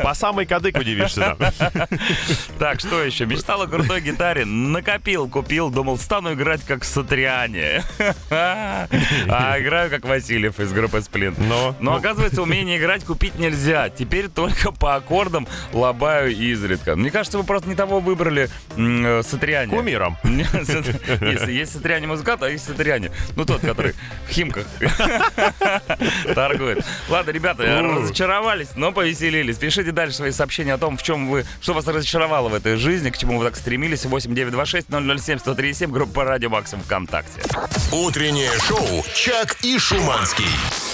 [0.03, 1.36] По самой кадык удивишься.
[1.39, 1.88] да.
[2.60, 3.25] Так, что еще?
[3.25, 7.82] Мечтал о крутой гитаре, накопил, купил, думал, стану играть как Сатриане.
[8.30, 11.34] А играю как Васильев из группы Сплин.
[11.39, 13.89] Но, Но ну, оказывается, умение играть купить нельзя.
[13.89, 16.95] Теперь только по аккордам лобаю изредка.
[16.95, 19.75] Мне кажется, вы просто не того выбрали э, Сатриане.
[19.75, 20.17] кумиром.
[20.23, 23.06] Есть Сатриане музыкант, а есть Сатриане.
[23.09, 23.33] Магазине.
[23.35, 23.93] Ну, тот, который
[24.27, 24.65] в Химках
[26.35, 26.85] торгует.
[27.09, 29.57] Ладно, ребята, разочаровались, но повеселились.
[29.57, 33.09] Пишите дальше свои сообщения о том, в чем вы, что вас разочаровало в этой жизни,
[33.09, 34.05] к чему вы так стремились.
[34.05, 34.87] 8926
[35.23, 37.41] 007 137 группа Радио Максим ВКонтакте.
[37.91, 40.45] Утреннее шоу «Чак и Шуманский».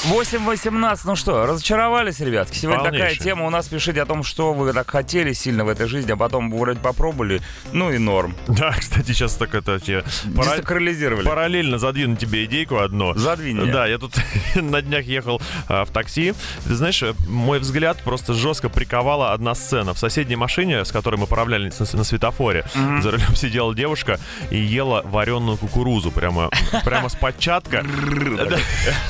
[0.04, 2.58] 8.18, ну что, разочаровались, ребятки?
[2.58, 3.24] Сегодня такая Полнейшее.
[3.24, 3.46] тема.
[3.46, 6.52] У нас пишите о том, что вы так хотели сильно в этой жизни, а потом
[6.52, 8.36] вроде попробовали, ну и норм.
[8.50, 10.04] Да, кстати, сейчас так это тебе
[10.36, 11.26] пара- Десакрализировали.
[11.26, 13.14] параллельно задвину тебе идейку одну.
[13.16, 13.72] Задвинь.
[13.72, 14.14] Да, я тут
[14.56, 16.34] на днях ехал а, в такси.
[16.66, 19.94] Ты знаешь, э, мой взгляд просто жестко приковала одна сцена.
[19.94, 22.66] В соседней машине, с которой мы поравнялись на, на светофоре,
[23.02, 24.20] за рулем сидела девушка
[24.52, 26.50] и ела вареную кукурузу прямо,
[26.84, 27.16] прямо с.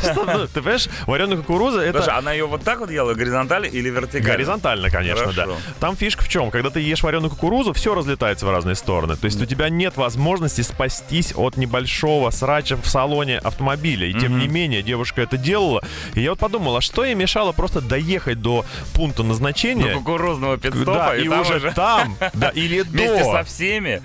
[0.04, 2.04] Что, ну, Ты понимаешь, вареная кукуруза это...
[2.04, 4.30] Слушай, она ее вот так вот ела, горизонтально или вертикально?
[4.30, 5.48] Горизонтально, конечно, да.
[5.80, 6.52] Там фишка в чем?
[6.52, 9.16] Когда ты ешь вареную кукурузу, все разлетается в разные стороны.
[9.16, 14.08] То есть у тебя нет возможности спастись от небольшого срача в салоне автомобиля.
[14.08, 15.82] И тем не менее, девушка это делала.
[16.14, 19.94] И я вот подумал, а что ей мешало просто доехать до пункта До назначения?
[19.94, 23.32] кукурузного пидстопа, Да, и, и уже уже там, да, или вместе до.
[23.32, 24.02] со всеми.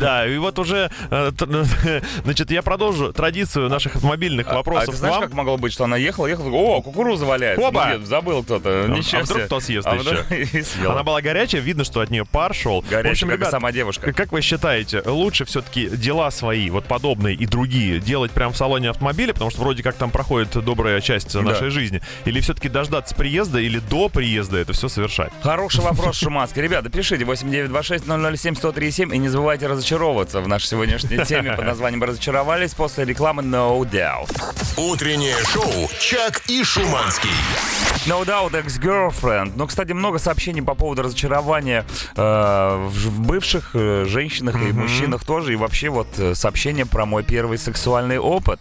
[0.00, 1.46] Да, и вот уже, э, т-
[2.24, 5.84] значит, я продолжу традицию наших автомобильных А вопросов ты к знаешь, как могло быть, что
[5.84, 7.66] она ехала, ехала, о, кукуруза валяется.
[7.66, 7.90] Опа!
[7.90, 8.86] Ну, где, забыл кто-то.
[8.88, 10.24] Ничего а вдруг кто съест А еще?
[10.88, 12.82] Она была горячая, видно, что от нее пар шел.
[12.82, 14.12] Горячая, в общем, как ребят, сама девушка.
[14.12, 18.90] Как вы считаете, лучше все-таки дела свои, вот подобные и другие, делать прямо в салоне
[18.90, 23.58] автомобиля, потому что вроде как там проходит добрая часть нашей жизни, или все-таки дождаться приезда,
[23.58, 25.32] или до приезда это все совершать?
[25.42, 26.62] Хороший вопрос, Шуманский.
[26.62, 33.04] Ребята, пишите 8926-007-1037 и не забывайте разочаровываться в нашей сегодняшней теме под названием «Разочаровались» после
[33.04, 34.30] рекламы No Doubt.
[34.76, 37.30] Утреннее шоу «Чак и Шуманский».
[38.06, 39.52] No Doubt Ex-Girlfriend.
[39.56, 45.54] Ну, кстати, много сообщений по поводу разочарования э, в, бывших э, женщинах и мужчинах тоже.
[45.54, 48.60] И вообще вот э, сообщение про мой первый сексуальный опыт.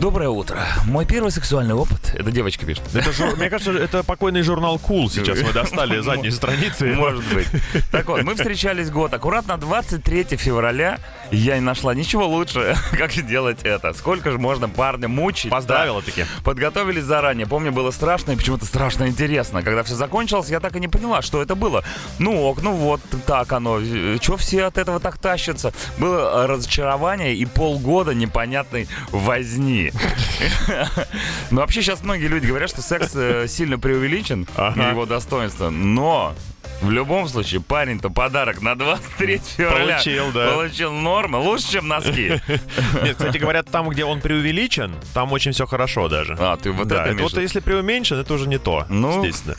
[0.00, 0.58] Доброе утро.
[0.86, 2.14] Мой первый сексуальный опыт.
[2.14, 2.82] Это девочка пишет.
[2.94, 6.92] Это жур- Мне кажется, это покойный журнал Cool сейчас мы достали задней страницы.
[6.94, 7.46] Может быть.
[7.90, 9.12] Так вот, мы встречались год.
[9.14, 10.98] Аккуратно 23 февраля
[11.30, 13.92] я не нашла ничего лучше, как сделать это.
[13.94, 15.50] Сколько же можно парня мучить?
[15.50, 16.06] Поздравила да?
[16.06, 16.24] таки.
[16.44, 17.46] Подготовились заранее.
[17.46, 19.62] Помню, было страшно и почему-то страшно интересно.
[19.62, 21.84] Когда все закончилось, я так и не поняла, что это было.
[22.18, 23.80] Ну ок, ну вот так оно.
[24.18, 25.72] Чего все от этого так тащатся?
[25.98, 28.14] Было разочарование и полгода
[28.54, 29.92] непонятной возни.
[31.50, 34.46] Ну вообще сейчас многие люди говорят, что секс э, сильно преувеличен,
[34.90, 35.70] его достоинство.
[35.70, 36.34] Но
[36.80, 40.52] в любом случае, парень-то подарок на 23 февраля Получил, да.
[40.52, 42.40] получил нормы, лучше, чем носки.
[43.02, 46.36] Нет, кстати, говорят, там, где он преувеличен, там очень все хорошо даже.
[46.38, 49.56] А, ты вот да, это вот если преуменьшен, это уже не то, Ну, естественно.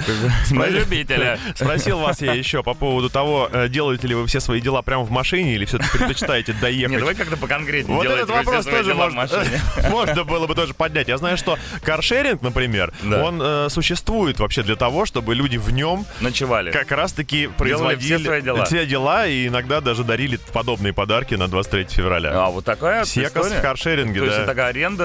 [0.51, 1.39] на любителя.
[1.55, 5.03] Спросил вас я еще по поводу того, э, делаете ли вы все свои дела прямо
[5.03, 10.47] в машине или все-таки предпочитаете доехать давай как-то поконкретнее Вот этот вопрос тоже можно, было
[10.47, 11.07] бы тоже поднять.
[11.07, 16.05] Я знаю, что каршеринг, например, он э, существует вообще для того, чтобы люди в нем
[16.21, 16.71] Ночевали.
[16.71, 18.65] как раз-таки все производили свои дела.
[18.65, 22.31] все дела и иногда даже дарили подобные подарки на 23 февраля.
[22.33, 23.59] А, вот такая Секас история?
[23.59, 24.43] в каршеринге, То есть да.
[24.43, 25.03] это такая аренда,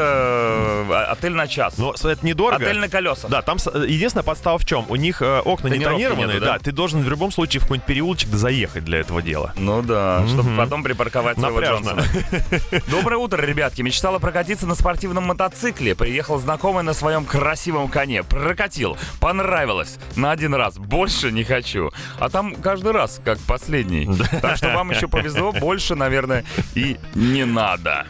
[0.88, 1.78] э, отель на час.
[1.78, 2.64] Но это недорого.
[2.64, 3.30] Отель на колесах.
[3.30, 4.86] Да, там э, единственная подстава в чем?
[4.88, 6.52] У них э, окна не тонированные, нету, да?
[6.54, 6.58] да?
[6.58, 9.52] Ты должен в любом случае в какой-нибудь переулочек заехать для этого дела.
[9.56, 11.90] Ну да, чтобы потом припарковать своего Напряжно.
[11.90, 12.82] Джонсона.
[12.88, 13.82] Доброе утро, ребятки.
[13.82, 15.94] Мечтала прокатиться на спортивном мотоцикле.
[15.94, 18.22] Приехал знакомый на своем красивом коне.
[18.22, 18.96] Прокатил.
[19.20, 19.96] Понравилось.
[20.16, 20.78] На один раз.
[20.78, 21.89] Больше не хочу.
[22.18, 24.08] А там каждый раз, как последний.
[24.40, 25.52] Так что вам еще повезло.
[25.52, 28.06] Больше, наверное, и не надо.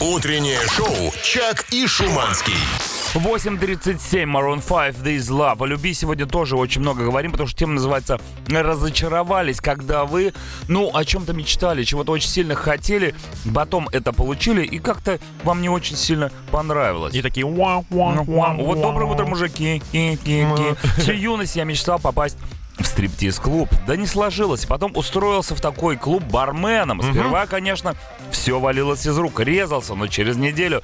[0.00, 2.54] Утреннее шоу «Чак и Шуманский».
[3.14, 5.62] 8.37, Maroon 5, This Love.
[5.62, 10.34] О любви сегодня тоже очень много говорим, потому что тема называется «Разочаровались», когда вы,
[10.68, 13.14] ну, о чем-то мечтали, чего-то очень сильно хотели,
[13.54, 17.14] потом это получили, и как-то вам не очень сильно понравилось.
[17.14, 19.80] И такие уа Вот доброе утро, мужики.
[19.92, 21.00] Ки, ки, ки.
[21.00, 22.36] Всю юность я мечтал попасть
[22.78, 23.68] в стриптиз-клуб.
[23.86, 24.66] Да не сложилось.
[24.66, 27.02] Потом устроился в такой клуб барменом.
[27.02, 27.94] Сперва, конечно,
[28.30, 29.40] все валилось из рук.
[29.40, 30.82] Резался, но через неделю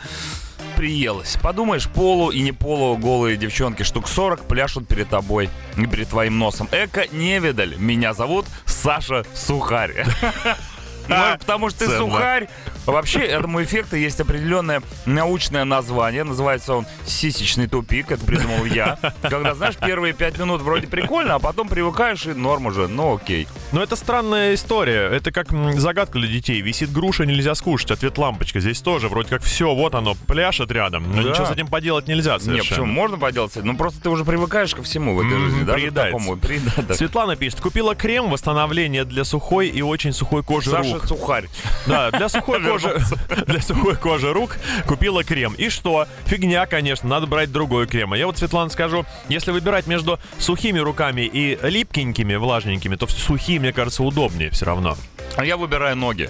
[0.76, 1.37] приелось.
[1.40, 6.38] Подумаешь, полу и не полу голые девчонки штук 40 пляшут перед тобой и перед твоим
[6.38, 6.68] носом.
[6.72, 7.76] Эко невидаль.
[7.76, 10.05] Меня зовут Саша Сухарь.
[11.08, 12.48] Ну, потому что ты сухарь.
[12.86, 16.24] Вообще, этому эффекту есть определенное научное название.
[16.24, 18.10] Называется он сисечный тупик.
[18.10, 18.98] Это придумал я.
[19.22, 22.88] Когда, знаешь, первые пять минут вроде прикольно, а потом привыкаешь и норм уже.
[22.88, 23.46] Ну, окей.
[23.72, 25.08] Но это странная история.
[25.08, 26.61] Это как загадка для детей.
[26.61, 27.90] Висит груша, нельзя скушать.
[27.90, 28.61] Ответ лампочка.
[28.61, 31.11] Здесь тоже вроде как все, вот оно, пляшет рядом.
[31.16, 31.30] Но Да.
[31.30, 32.68] ничего с этим поделать нельзя Не, совершенно.
[32.68, 32.87] почему?
[32.87, 33.52] Можно поделать?
[33.56, 35.72] Ну, просто ты уже привыкаешь ко всему в этой Мгм, жизни, да?
[35.72, 36.18] приедается.
[36.18, 36.94] К такому, приеда- да.
[36.94, 41.06] Светлана пишет, купила крем восстановления для сухой и очень сухой кожи Саша рук.
[41.06, 41.46] Сухарь.
[41.87, 43.00] Да, для сухой кожи,
[43.46, 45.54] для сухой кожи рук купила крем.
[45.54, 46.06] И что?
[46.26, 48.12] Фигня, конечно, надо брать другой крем.
[48.12, 53.62] А я вот, Светлана, скажу, если выбирать между сухими руками и липкенькими, влажненькими, то сухие,
[53.62, 54.96] мне кажется, удобнее все равно.
[55.37, 56.29] А я выбираю ноги.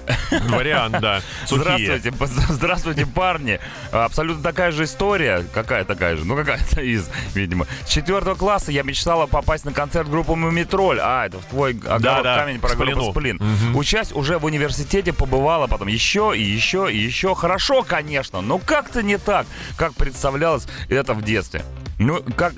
[0.48, 1.22] Вариант, да.
[1.46, 1.98] Сухие.
[1.98, 3.58] Здравствуйте, здравствуйте, парни.
[3.90, 5.44] Абсолютно такая же история.
[5.52, 6.24] Какая такая же?
[6.24, 7.66] Ну, какая-то из, видимо.
[7.84, 11.00] С четвертого класса я мечтала попасть на концерт группы Мумитроль.
[11.00, 13.10] А, это в твой огород Да-да, камень про группу.
[13.10, 13.36] Сплин.
[13.36, 13.76] Мгм.
[13.76, 17.34] Учась уже в университете, побывала потом еще и еще и еще.
[17.34, 21.64] Хорошо, конечно, но как-то не так, как представлялось это в детстве.
[22.04, 22.54] Ну, как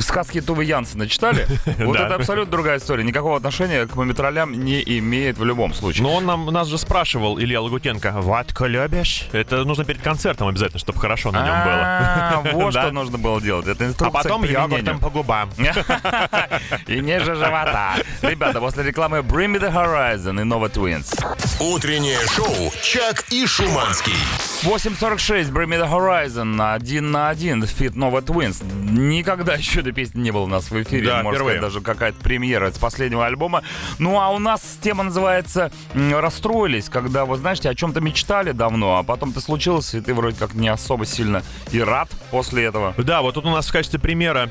[0.00, 1.46] сказки Тувы Янсена читали?
[1.78, 3.04] Вот это абсолютно другая история.
[3.04, 6.02] Никакого отношения к Мумий Троллям не имеет в любом случае.
[6.04, 9.28] Но он нам, нас же спрашивал, Илья Лагутенко, ватку любишь?
[9.32, 11.82] Это нужно перед концертом обязательно, чтобы хорошо на нем было.
[11.84, 13.66] А, Вот что нужно было делать.
[13.66, 14.78] Это А инструкция потом к применению.
[14.78, 15.50] йогуртом по губам.
[16.86, 17.94] И ниже живота.
[18.22, 21.12] Ребята, после рекламы Bring Me The Horizon и Nova Twins.
[21.60, 24.14] Утреннее шоу «Чак и Шуманский».
[24.62, 28.62] 8.46, Bring Me The Horizon, один на один, feat Nova Twins.
[28.82, 31.06] Никогда еще этой песни не было у нас в эфире.
[31.06, 31.58] Да, Можно впервые.
[31.58, 33.62] сказать, даже какая-то премьера с последнего альбома.
[33.98, 39.02] Ну, а у нас тема называется «Расстроились», когда, вы знаете, о чем-то мечтали давно, а
[39.02, 42.94] потом ты случилось, и ты вроде как не особо сильно и рад после этого.
[42.98, 44.48] Да, вот тут у нас в качестве примера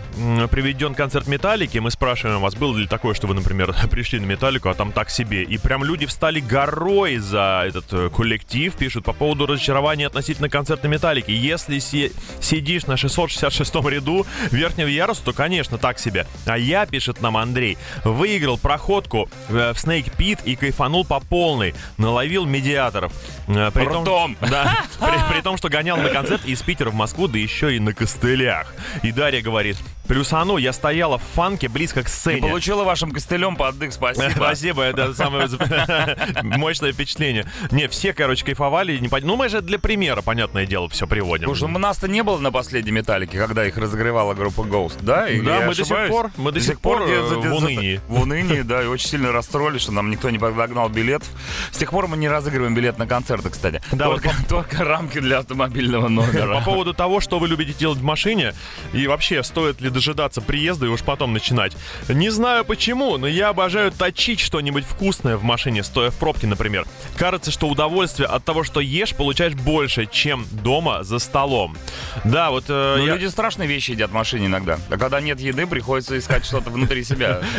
[0.50, 1.78] приведен концерт Металлики.
[1.80, 5.10] Мы спрашиваем вас, было ли такое, что вы, например, пришли на Металлику, а там так
[5.10, 5.44] себе.
[5.44, 10.88] И прям люди встали горой за этот э, коллектив, пишут по поводу разочарования относительно концерта
[10.88, 11.32] Металлики.
[11.32, 14.11] Если си- сидишь на 666 ряду
[14.52, 16.26] верхнего яруса, то, конечно, так себе.
[16.46, 21.74] А я, пишет нам Андрей, выиграл проходку э, в Snake Pit и кайфанул по полной.
[21.98, 23.14] Наловил медиаторов.
[23.48, 24.38] Э, при том- Ртом.
[24.42, 27.80] да, при, при том, что гонял на концерт из Питера в Москву, да еще и
[27.80, 28.74] на костылях.
[29.04, 32.42] И Дарья говорит, плюсану, я стояла в фанке близко к И сцене.
[32.42, 34.30] получила вашим костылем под дых, спасибо.
[34.36, 35.48] Спасибо, это самое
[36.44, 37.46] мощное впечатление.
[37.72, 39.00] Не, все, короче, кайфовали.
[39.22, 41.46] Ну, мы же для примера, понятное дело, все приводим.
[41.46, 45.30] Слушай, ну, нас-то не было на последней металлике, когда их разогревала группа Ghost, да?
[45.30, 48.02] Или Да, мы до сих пор- мы до сих пор, где- э, в унынии.
[48.08, 51.24] В унынии, да, и очень сильно расстроились, что нам никто не подогнал билет.
[51.72, 53.82] С тех пор мы не разыгрываем билет на концерты, кстати.
[53.92, 56.60] Да, вот только, только рамки для автомобильного номера.
[56.60, 58.54] По поводу того, что вы любите делать в машине,
[58.94, 61.74] и вообще, стоит ли дожидаться приезда и уж потом начинать.
[62.10, 66.86] Не знаю почему, но я обожаю точить что-нибудь вкусное в машине, стоя в пробке, например.
[67.18, 71.78] Кажется, что удовольствие от того, что ешь, получаешь больше, чем дома за столом.
[72.24, 72.66] Да, вот...
[72.70, 74.80] э, Ну, я- люди страшные вещи едят в машине иногда.
[74.90, 77.42] А когда нет еды, приходится искать что-то внутри себя.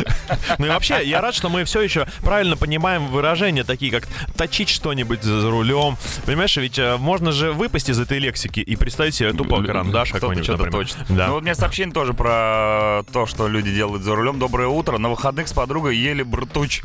[0.59, 4.69] Ну и вообще, я рад, что мы все еще правильно понимаем выражения, такие как точить
[4.69, 5.97] что-нибудь за рулем.
[6.27, 10.49] Понимаешь, ведь э, можно же выпасть из этой лексики и представить себе тупо карандаш какой-нибудь,
[10.49, 10.73] например.
[10.73, 11.07] точно.
[11.09, 11.27] Да.
[11.29, 14.39] Ну вот у меня сообщение тоже про то, что люди делают за рулем.
[14.39, 14.99] Доброе утро.
[14.99, 16.83] На выходных с подругой ели бртуч.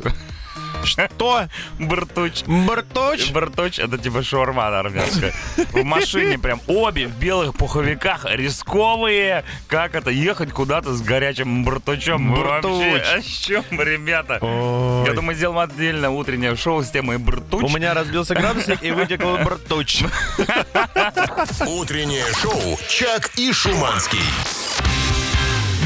[0.84, 1.48] Что?
[1.78, 2.44] Бртуч.
[2.46, 3.30] Барточ?
[3.30, 5.34] Бартуч это типа шаурма армянская.
[5.72, 9.44] В машине прям обе в белых пуховиках рисковые.
[9.68, 12.34] Как это ехать куда-то с горячим бартучом?
[12.34, 12.84] Вы Бартуч.
[12.92, 14.38] Вообще, о чем, ребята?
[14.40, 15.06] Ой.
[15.06, 17.62] Я думаю, сделаем отдельно утреннее шоу с темой бартуч.
[17.62, 20.02] У меня разбился градусник и вытекл бартуч.
[21.66, 24.22] Утреннее шоу «Чак и Шуманский».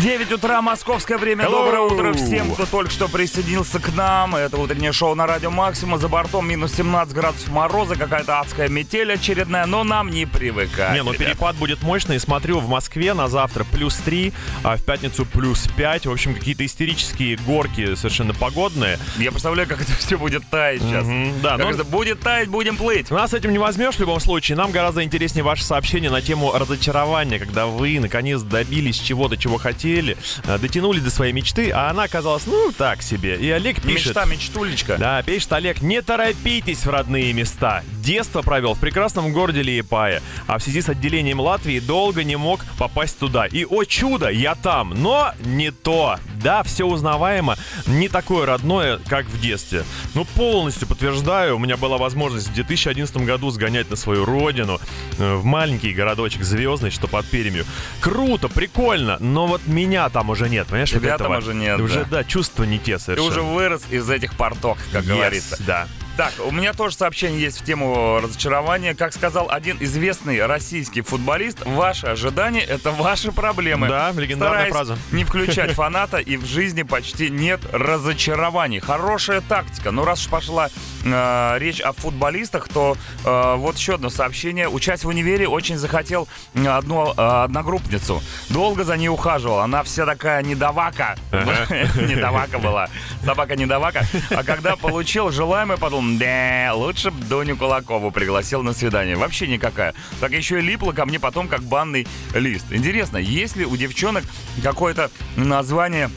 [0.03, 1.45] 9 утра, московское время.
[1.45, 1.65] Hello.
[1.65, 4.35] Доброе утро всем, кто только что присоединился к нам.
[4.35, 5.97] Это утреннее шоу на радио Максима.
[5.97, 10.95] За бортом минус 17 градусов мороза, какая-то адская метель очередная, но нам не привыкать.
[10.95, 11.29] Не, ну ребят.
[11.29, 12.19] перепад будет мощный.
[12.19, 14.33] Смотрю, в Москве на завтра плюс 3,
[14.65, 16.07] а в пятницу плюс 5.
[16.07, 18.99] В общем, какие-то истерические горки совершенно погодные.
[19.19, 21.05] Я представляю, как это все будет таять сейчас.
[21.07, 23.09] Мгм, да, Как ну- это будет таять, будем плыть.
[23.13, 24.57] Нас с этим не возьмешь в любом случае.
[24.57, 29.92] Нам гораздо интереснее ваше сообщение на тему разочарования, когда вы наконец добились чего-то, чего хотели,
[30.01, 33.37] э, дотянулись до своей мечты, а она оказалась, ну, так себе.
[33.37, 34.07] И Олег пишет...
[34.07, 34.97] Мечта, мечтулечка.
[34.99, 37.83] Да, пишет Олег, не торопитесь в родные места.
[38.03, 42.65] Детство провел в прекрасном городе Лиепае, а в связи с отделением Латвии долго не мог
[42.77, 43.47] попасть туда.
[43.47, 46.17] И, о чудо, я там, но не то.
[46.43, 49.85] Да, все узнаваемо, не такое родное, как в детстве.
[50.15, 54.81] Ну, полностью подтверждаю, у меня была возможность в 2011 году сгонять на свою родину,
[55.19, 57.65] э, в маленький городочек Звездный, что под Перемью.
[58.01, 60.93] Круто, прикольно, но вот меня там уже нет, понимаешь?
[60.93, 61.39] вот Тебя там этого.
[61.51, 62.19] уже нет, Уже, да.
[62.19, 63.31] да, чувства не те Ты совершенно.
[63.31, 65.57] уже вырос из этих порток, как Yes, говорится.
[65.65, 65.87] да.
[66.15, 68.95] Так, у меня тоже сообщение есть в тему разочарования.
[68.95, 73.89] Как сказал один известный российский футболист, ваши ожидания— это ваши проблемы.
[73.89, 74.99] Да, легендарная Стараясь фраза.
[75.11, 78.81] не включать фаната, и в жизни почти нет разочарований.
[78.81, 79.91] Хорошая тактика.
[79.91, 80.69] Но раз уж пошла
[81.03, 82.95] э, речь о футболистах, то
[83.25, 84.69] э, вот еще одно сообщение.
[84.69, 88.23] Учась в универе, очень захотел э, одну э, одногруппницу.
[88.51, 89.61] Долго за ней ухаживал.
[89.61, 91.17] Она вся такая недовака.
[91.33, 92.89] Недовака была.
[93.25, 94.05] Собака недовака.
[94.31, 99.17] А когда получил желаемое, подумал, да, лучше бы Доню Кулакову пригласил на свидание.
[99.17, 99.95] Вообще никакая.
[100.21, 102.67] Так еще и липла ко мне потом как банный лист.
[102.71, 104.25] Интересно, есть ли у девчонок
[104.63, 106.11] какое-то название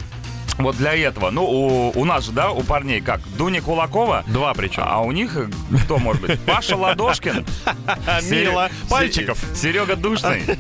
[0.58, 1.30] вот для этого?
[1.32, 3.22] Ну, у, у нас же, да, у парней как?
[3.38, 4.24] Дуня Кулакова?
[4.28, 4.84] Два причем.
[4.86, 5.50] А у них э,
[5.84, 6.40] кто может быть?
[6.46, 7.46] Паша Ладошкин?
[8.30, 8.70] Мило.
[8.84, 9.38] Се- Пальчиков.
[9.56, 10.44] Серега Душный.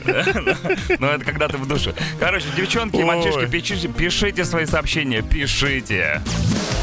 [1.00, 1.94] Ну, это когда ты в душе.
[2.20, 6.22] Короче, девчонки и мальчишки, пишите, пишите свои сообщения, пишите.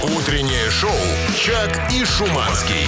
[0.03, 0.90] Утреннее шоу
[1.37, 2.87] «Чак и Шуманский».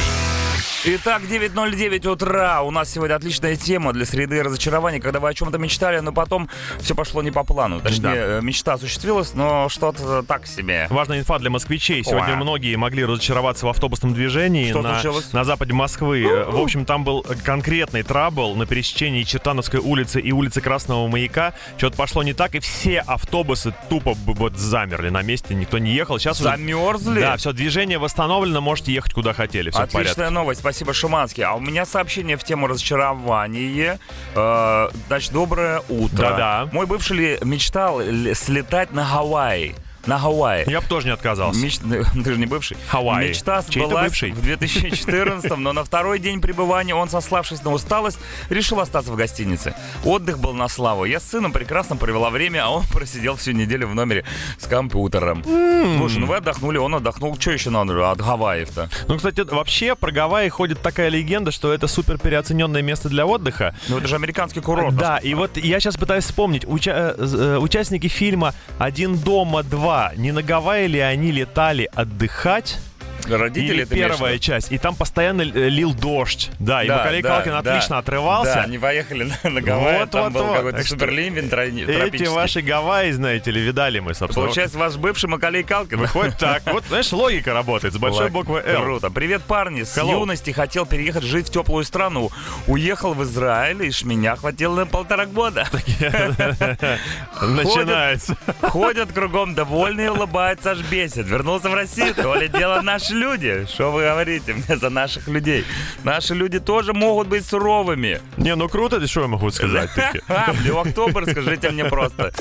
[0.86, 2.60] Итак, 9.09 утра.
[2.62, 6.50] У нас сегодня отличная тема для среды разочарования, когда вы о чем-то мечтали, но потом
[6.78, 7.80] все пошло не по плану.
[7.80, 8.14] Точнее, Да.
[8.14, 10.86] э, мечта осуществилась, но что-то так себе.
[10.90, 12.04] Важная инфа для москвичей.
[12.04, 12.36] Сегодня Уа.
[12.36, 15.32] многие могли разочароваться в автобусном движении Что на, случилось?
[15.32, 16.44] на западе Москвы.
[16.48, 21.54] В общем, там был конкретный трабл на пересечении Чертановской улицы и улицы Красного Маяка.
[21.78, 26.18] Что-то пошло не так, и все автобусы тупо вот замерли на месте, никто не ехал.
[26.18, 26.50] Сейчас уже...
[26.50, 27.20] Замерзли?
[27.22, 30.30] Да, все, движение восстановлено, можете ехать куда хотели, все в Отличная порядке.
[30.34, 31.44] новость, спасибо, Шуманский.
[31.44, 33.98] А у меня сообщение в тему разочарования.
[34.34, 36.16] Э, значит, доброе утро.
[36.16, 36.68] Да-да.
[36.72, 38.00] Мой бывший мечтал
[38.34, 39.74] слетать на Гавайи.
[40.06, 40.68] На Гавайи.
[40.70, 41.58] Я бы тоже не отказался.
[41.60, 41.80] Меч-
[42.24, 42.76] Ты же не бывший.
[42.88, 43.28] Хавайи.
[43.30, 44.30] Мечта сбылась бывший?
[44.32, 48.18] в 2014 но на второй день пребывания он, сославшись на усталость,
[48.50, 49.74] решил остаться в гостинице.
[50.04, 51.04] Отдых был на славу.
[51.04, 54.24] Я с сыном прекрасно провела время, а он просидел всю неделю в номере
[54.58, 55.42] с компьютером.
[55.44, 57.36] Слушай, ну вы отдохнули, он отдохнул.
[57.38, 58.88] Что еще надо от Гавайев-то?
[59.08, 63.74] Ну, кстати, вообще про Гавайи ходит такая легенда, что это супер переоцененное место для отдыха.
[63.88, 64.94] Ну это же американский курорт.
[64.96, 69.93] Да, и вот я сейчас пытаюсь вспомнить, уча- э, э, участники фильма «Один дома, два»,
[70.16, 72.78] не на Гавайи ли они летали отдыхать?
[73.26, 74.42] Родители Или первая виду?
[74.42, 76.50] часть, и там постоянно э, лил дождь.
[76.58, 77.58] Да, и Да, Макалей да, Калкин да.
[77.58, 78.54] отлично отрывался.
[78.54, 80.56] Да, они поехали на, на Гавайи, Вот, там вот, был вот.
[80.56, 84.46] какой-то суперлимвин трони- Эти ваши Гавайи, знаете ли, видали мы, собственно.
[84.46, 85.98] Получается, ваш бывший Макалей Калкин.
[85.98, 86.62] Выходит так.
[86.74, 88.82] Вот, знаешь, логика работает с большой буквы «Л».
[88.82, 89.10] Круто.
[89.10, 89.84] Привет, парни.
[89.84, 92.30] С юности хотел переехать жить в теплую страну.
[92.66, 95.66] Уехал в Израиль, и меня хватило на полтора года.
[97.40, 98.36] Начинается.
[98.62, 101.26] Ходят кругом довольные, улыбаются, аж бесит.
[101.26, 103.66] Вернулся в Россию, то ли дело наши люди.
[103.72, 105.64] Что вы говорите мне за наших людей?
[106.04, 108.20] Наши люди тоже могут быть суровыми.
[108.36, 109.90] Не, ну круто, что я могу сказать?
[109.94, 110.20] таки?
[110.28, 112.32] А, Блю Октобер, скажите мне просто.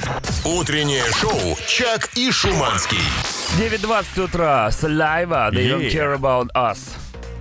[0.43, 2.99] Утреннее шоу «Чак и Шуманский».
[3.59, 4.71] 9.20 утра.
[4.71, 5.49] Слайва.
[5.51, 6.79] They don't care about us.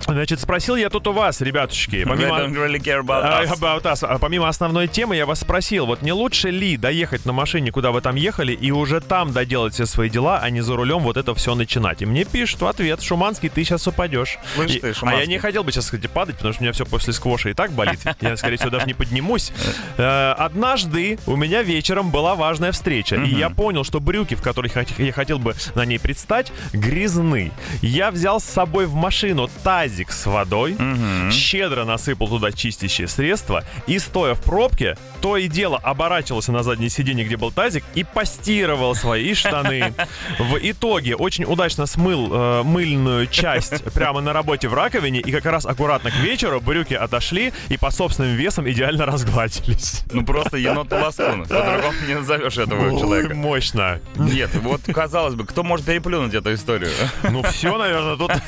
[0.07, 2.41] Значит, спросил я тут у вас, ребятушки, помимо...
[2.41, 3.53] really care about А, us.
[3.59, 4.05] about us.
[4.05, 7.91] А помимо основной темы, я вас спросил, вот не лучше ли доехать на машине, куда
[7.91, 11.17] вы там ехали, и уже там доделать все свои дела, а не за рулем вот
[11.17, 12.01] это все начинать?
[12.01, 14.37] И мне пишут в ответ, Шуманский, ты сейчас упадешь.
[14.55, 15.27] Слышь И- ты, а я Шуманский.
[15.27, 17.71] не хотел бы сейчас, кстати, падать, потому что у меня все после сквоша и так
[17.71, 17.99] болит.
[18.21, 19.51] Я, скорее всего, даже не поднимусь.
[19.97, 24.73] Э, Однажды у меня вечером была важная встреча, и я понял, что брюки, в которых
[24.97, 27.51] я хотел бы на ней предстать, грязны.
[27.81, 30.75] Я взял с собой в машину тазик с водой,
[31.31, 36.89] щедро насыпал туда чистящее средство и, стоя в пробке, то и дело оборачивался на заднее
[36.89, 39.93] сиденье, где был тазик, и постировал свои штаны.
[40.39, 45.45] В итоге очень удачно смыл э, мыльную часть прямо на работе в раковине, и как
[45.45, 50.03] раз аккуратно к вечеру брюки отошли и по собственным весам идеально разгладились.
[50.11, 51.45] Ну просто енот ласкун.
[51.45, 53.33] По-другому не назовешь этого человека.
[53.33, 53.99] мощно.
[54.15, 56.91] Нет, вот казалось бы, кто может переплюнуть эту историю?
[57.23, 58.31] Ну все, наверное, тут...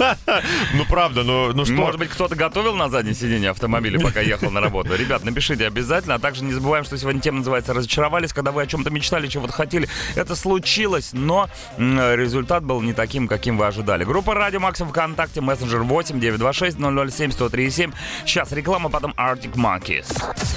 [0.74, 1.74] Ну правда, ну, ну что?
[1.74, 4.94] Может быть, кто-то готовил на заднем сиденье автомобиля, пока ехал на работу?
[4.94, 6.14] Ребят, напишите обязательно.
[6.14, 9.52] А также не забываем, что сегодня тема называется «Разочаровались», когда вы о чем-то мечтали, чего-то
[9.52, 9.88] хотели.
[10.14, 14.04] Это случилось, но результат был не таким, каким вы ожидали.
[14.04, 17.92] Группа «Радио Максим ВКонтакте», мессенджер 8 926 007 137.
[18.24, 20.06] Сейчас реклама, потом Arctic Monkeys.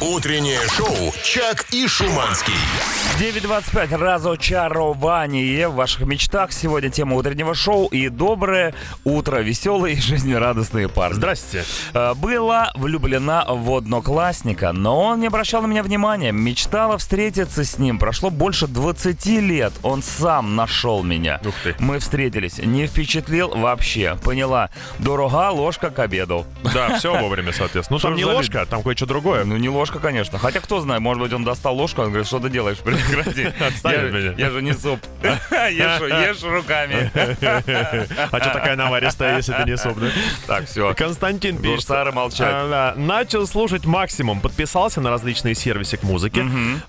[0.01, 2.53] Утреннее шоу «Чак и Шуманский».
[3.19, 3.95] 9.25.
[3.95, 6.52] Разочарование в ваших мечтах.
[6.52, 7.86] Сегодня тема утреннего шоу.
[7.88, 8.73] И доброе
[9.04, 11.13] утро, веселые и жизнерадостные парни.
[11.13, 11.63] Здрасте.
[11.93, 16.32] Э, Была влюблена в одноклассника, но он не обращал на меня внимания.
[16.32, 17.99] Мечтала встретиться с ним.
[17.99, 19.73] Прошло больше 20 лет.
[19.84, 21.39] Он сам нашел меня.
[21.45, 21.76] Ух ты.
[21.78, 22.58] Мы встретились.
[22.58, 24.17] Не впечатлил вообще.
[24.23, 24.71] Поняла.
[24.97, 26.47] Дорога ложка к обеду.
[26.73, 27.97] Да, все вовремя, соответственно.
[27.97, 29.43] Ну там не ложка, там кое-что другое.
[29.45, 30.39] Ну, не ложка, конечно.
[30.39, 33.45] Хотя, кто знает, может быть, он достал ложку, он говорит, что ты делаешь, прекрати.
[33.63, 34.33] Отстань Я- от меня.
[34.37, 34.99] Я же не суп.
[35.23, 37.11] Ешь руками.
[37.13, 40.07] А что такая наваристая если это не суп, да?
[40.47, 40.93] Так, все.
[40.95, 41.89] Константин пишет.
[42.13, 42.47] Молчать.
[42.51, 42.93] а.
[42.95, 46.45] Начал слушать максимум, подписался на различные сервисы к музыке,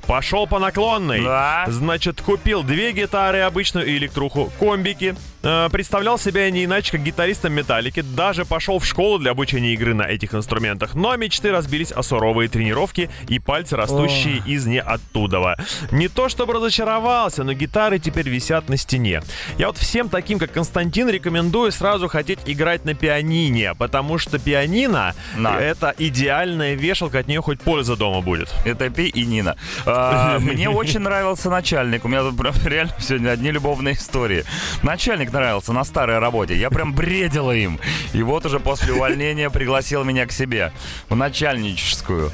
[0.07, 1.25] пошел по наклонной.
[1.69, 5.15] Значит, купил две гитары обычную и электруху, комбики.
[5.45, 8.01] Э, Представлял себя не иначе, как гитаристом Металлики.
[8.01, 10.95] Даже пошел в школу для обучения игры на этих инструментах.
[10.95, 15.57] Но мечты разбились о суровые тренировки и пальцы, растущие из не оттуда.
[15.91, 19.23] Не то чтобы разочаровался, но гитары теперь висят на стене.
[19.59, 25.15] Я вот всем таким, как Константин, рекомендую сразу хотеть играть на пианине, потому что пианино
[25.37, 28.49] это идеальная вешалка, от нее хоть польза дома будет.
[28.65, 29.57] Это Пи и Нина.
[29.85, 32.05] А, Мне очень нравился начальник.
[32.05, 34.45] У меня тут реально сегодня одни любовные истории.
[34.83, 36.57] Начальник нравился на старой работе.
[36.57, 37.79] Я прям бредила им.
[38.13, 40.73] И вот уже после увольнения пригласил меня к себе
[41.09, 42.31] в начальническую.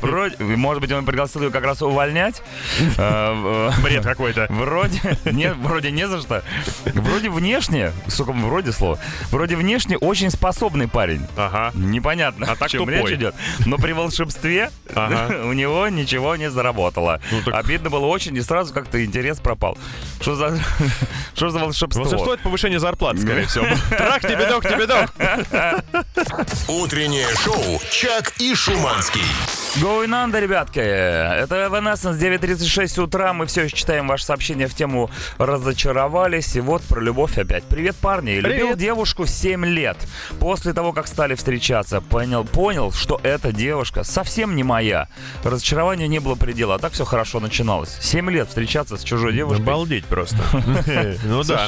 [0.00, 2.42] Вроде, может быть, он пригласил ее как раз увольнять.
[2.96, 4.46] В- Бред какой-то.
[4.50, 6.42] Вроде, не, вроде не за что.
[6.86, 8.98] Вроде внешне, сука, вроде слово,
[9.30, 11.26] вроде внешне очень способный парень.
[11.36, 11.72] Ага.
[11.74, 12.94] Непонятно, А так чем тупой.
[13.10, 13.34] речь идет.
[13.66, 15.44] Но при волшебстве Ага.
[15.44, 17.20] у него ничего не заработало.
[17.30, 19.76] Ну так- Обидно было очень, и сразу как-то интерес пропал.
[20.20, 20.58] Что за,
[21.34, 22.02] что за волшебство?
[22.04, 23.66] Волшебство это повышение зарплаты, скорее всего.
[23.90, 25.10] Трах тебе дох, тебе дох.
[26.68, 29.22] Утреннее шоу «Чак и Шуманский».
[29.80, 30.80] Going Under, ребятки.
[30.80, 33.32] Это Evanescence, 9.36 утра.
[33.32, 36.56] Мы все еще читаем ваши сообщения в тему «Разочаровались».
[36.56, 37.64] И вот про любовь опять.
[37.64, 38.32] Привет, парни.
[38.32, 38.78] Любил Привет.
[38.78, 39.96] девушку 7 лет.
[40.38, 45.08] После того, как стали встречаться, понял, понял, что эта девушка совсем не моя.
[45.42, 47.96] Разочарования не было предела, а так все хорошо начиналось.
[48.00, 49.62] 7 лет встречаться с чужой девушкой.
[49.62, 50.36] Обалдеть просто.
[51.24, 51.61] Ну да.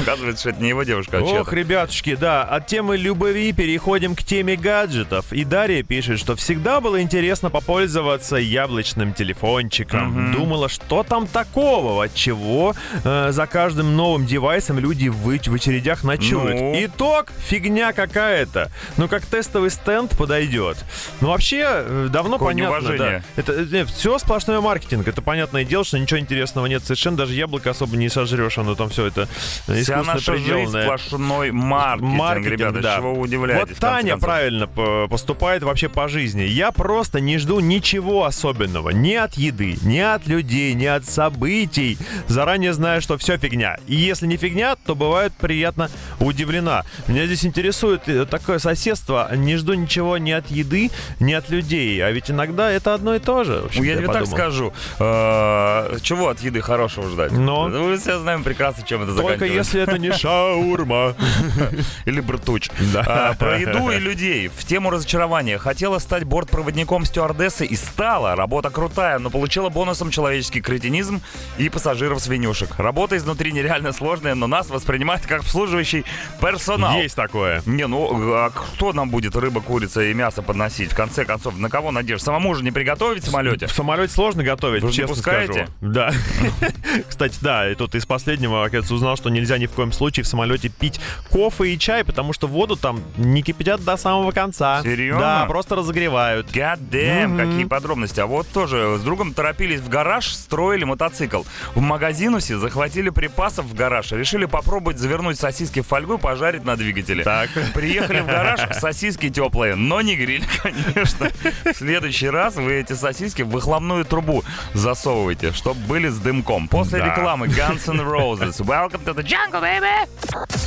[0.00, 4.22] Оказывается, что это не его девушка, а Ох, ребятушки, да, от темы любви переходим к
[4.22, 5.32] теме гаджетов.
[5.32, 10.32] И Дарья пишет, что всегда было интересно попользоваться яблочным телефончиком.
[10.32, 12.74] Думала, что там такого, от чего
[13.04, 16.60] э, за каждым новым девайсом люди в, в очередях ночуют.
[16.60, 16.74] Ну?
[16.84, 18.70] Итог фигня какая-то.
[18.96, 20.76] Ну как тестовый стенд подойдет.
[21.20, 23.24] Ну вообще э, давно Какое понятно, неуважение.
[23.36, 23.42] да.
[23.42, 25.08] Это все сплошной маркетинг.
[25.08, 27.16] Это понятное дело, что ничего интересного нет совершенно.
[27.16, 29.26] Даже яблоко особо не сожрешь, оно там все это э,
[29.66, 32.80] Вся наша жизнь сплошной маркетинг, Маркетинг, ребята.
[32.80, 32.96] да.
[32.96, 33.70] Чего вы удивляетесь?
[33.70, 34.66] Вот Таня правильно
[35.08, 36.42] поступает вообще по жизни.
[36.42, 38.90] Я просто не жду ничего особенного.
[38.90, 41.98] Ни от еды, ни от людей, ни от событий.
[42.28, 43.76] Заранее знаю, что все фигня.
[43.86, 46.84] И если не фигня, то бывает приятно удивлена.
[47.06, 49.30] Меня здесь интересует э, такое соседство.
[49.34, 52.02] Не жду ничего ни от еды, ни от людей.
[52.04, 53.64] А ведь иногда это одно и то же.
[53.74, 54.72] Ну, Я тебе так скажу.
[54.98, 57.32] э, Чего от еды хорошего ждать?
[57.32, 57.68] Но?
[57.68, 61.14] Мы все знаем прекрасно, чем это Только если это не шаурма.
[62.04, 62.70] Или бртуч.
[62.92, 63.04] Да.
[63.06, 64.48] А, Про еду и людей.
[64.48, 65.58] В тему разочарования.
[65.58, 68.34] Хотела стать бортпроводником стюардессы и стала.
[68.36, 71.20] Работа крутая, но получила бонусом человеческий кретинизм
[71.58, 72.78] и пассажиров-свинюшек.
[72.78, 76.04] Работа изнутри нереально сложная, но нас воспринимают как обслуживающий
[76.40, 76.98] персонал.
[77.00, 77.62] Есть такое.
[77.66, 80.92] Не, ну а кто нам будет рыба, курица и мясо подносить?
[80.92, 82.26] В конце концов, на кого надежда?
[82.26, 83.66] Самому же не приготовить в самолете?
[83.66, 85.52] В самолете сложно готовить, Вы честно пускаете?
[85.52, 85.68] скажу.
[85.80, 86.12] Да.
[87.08, 90.28] Кстати, да, и тут из последнего, оказывается, узнал, что нельзя ни в коем случае в
[90.28, 91.00] самолете пить
[91.30, 94.80] кофе и чай, потому что воду там не кипятят до самого конца.
[94.82, 95.20] Серьезно?
[95.20, 96.46] Да, просто разогревают.
[96.52, 98.20] God damn, какие подробности.
[98.20, 101.42] А вот тоже с другом торопились в гараж, строили мотоцикл.
[101.74, 106.76] В магазинусе захватили припасов в гараж, решили попробовать завернуть сосиски в фольгу и пожарить на
[106.76, 107.24] двигателе.
[107.24, 107.50] Так.
[107.74, 111.28] Приехали в гараж, сосиски теплые, но не гриль, конечно.
[111.64, 114.44] В следующий раз вы эти сосиски в выхлопную трубу
[114.74, 116.68] засовываете, чтобы были с дымком.
[116.68, 117.06] После Да.
[117.06, 118.60] рекламы Guns N' Roses.
[118.64, 120.06] Welcome to the jungle, baby!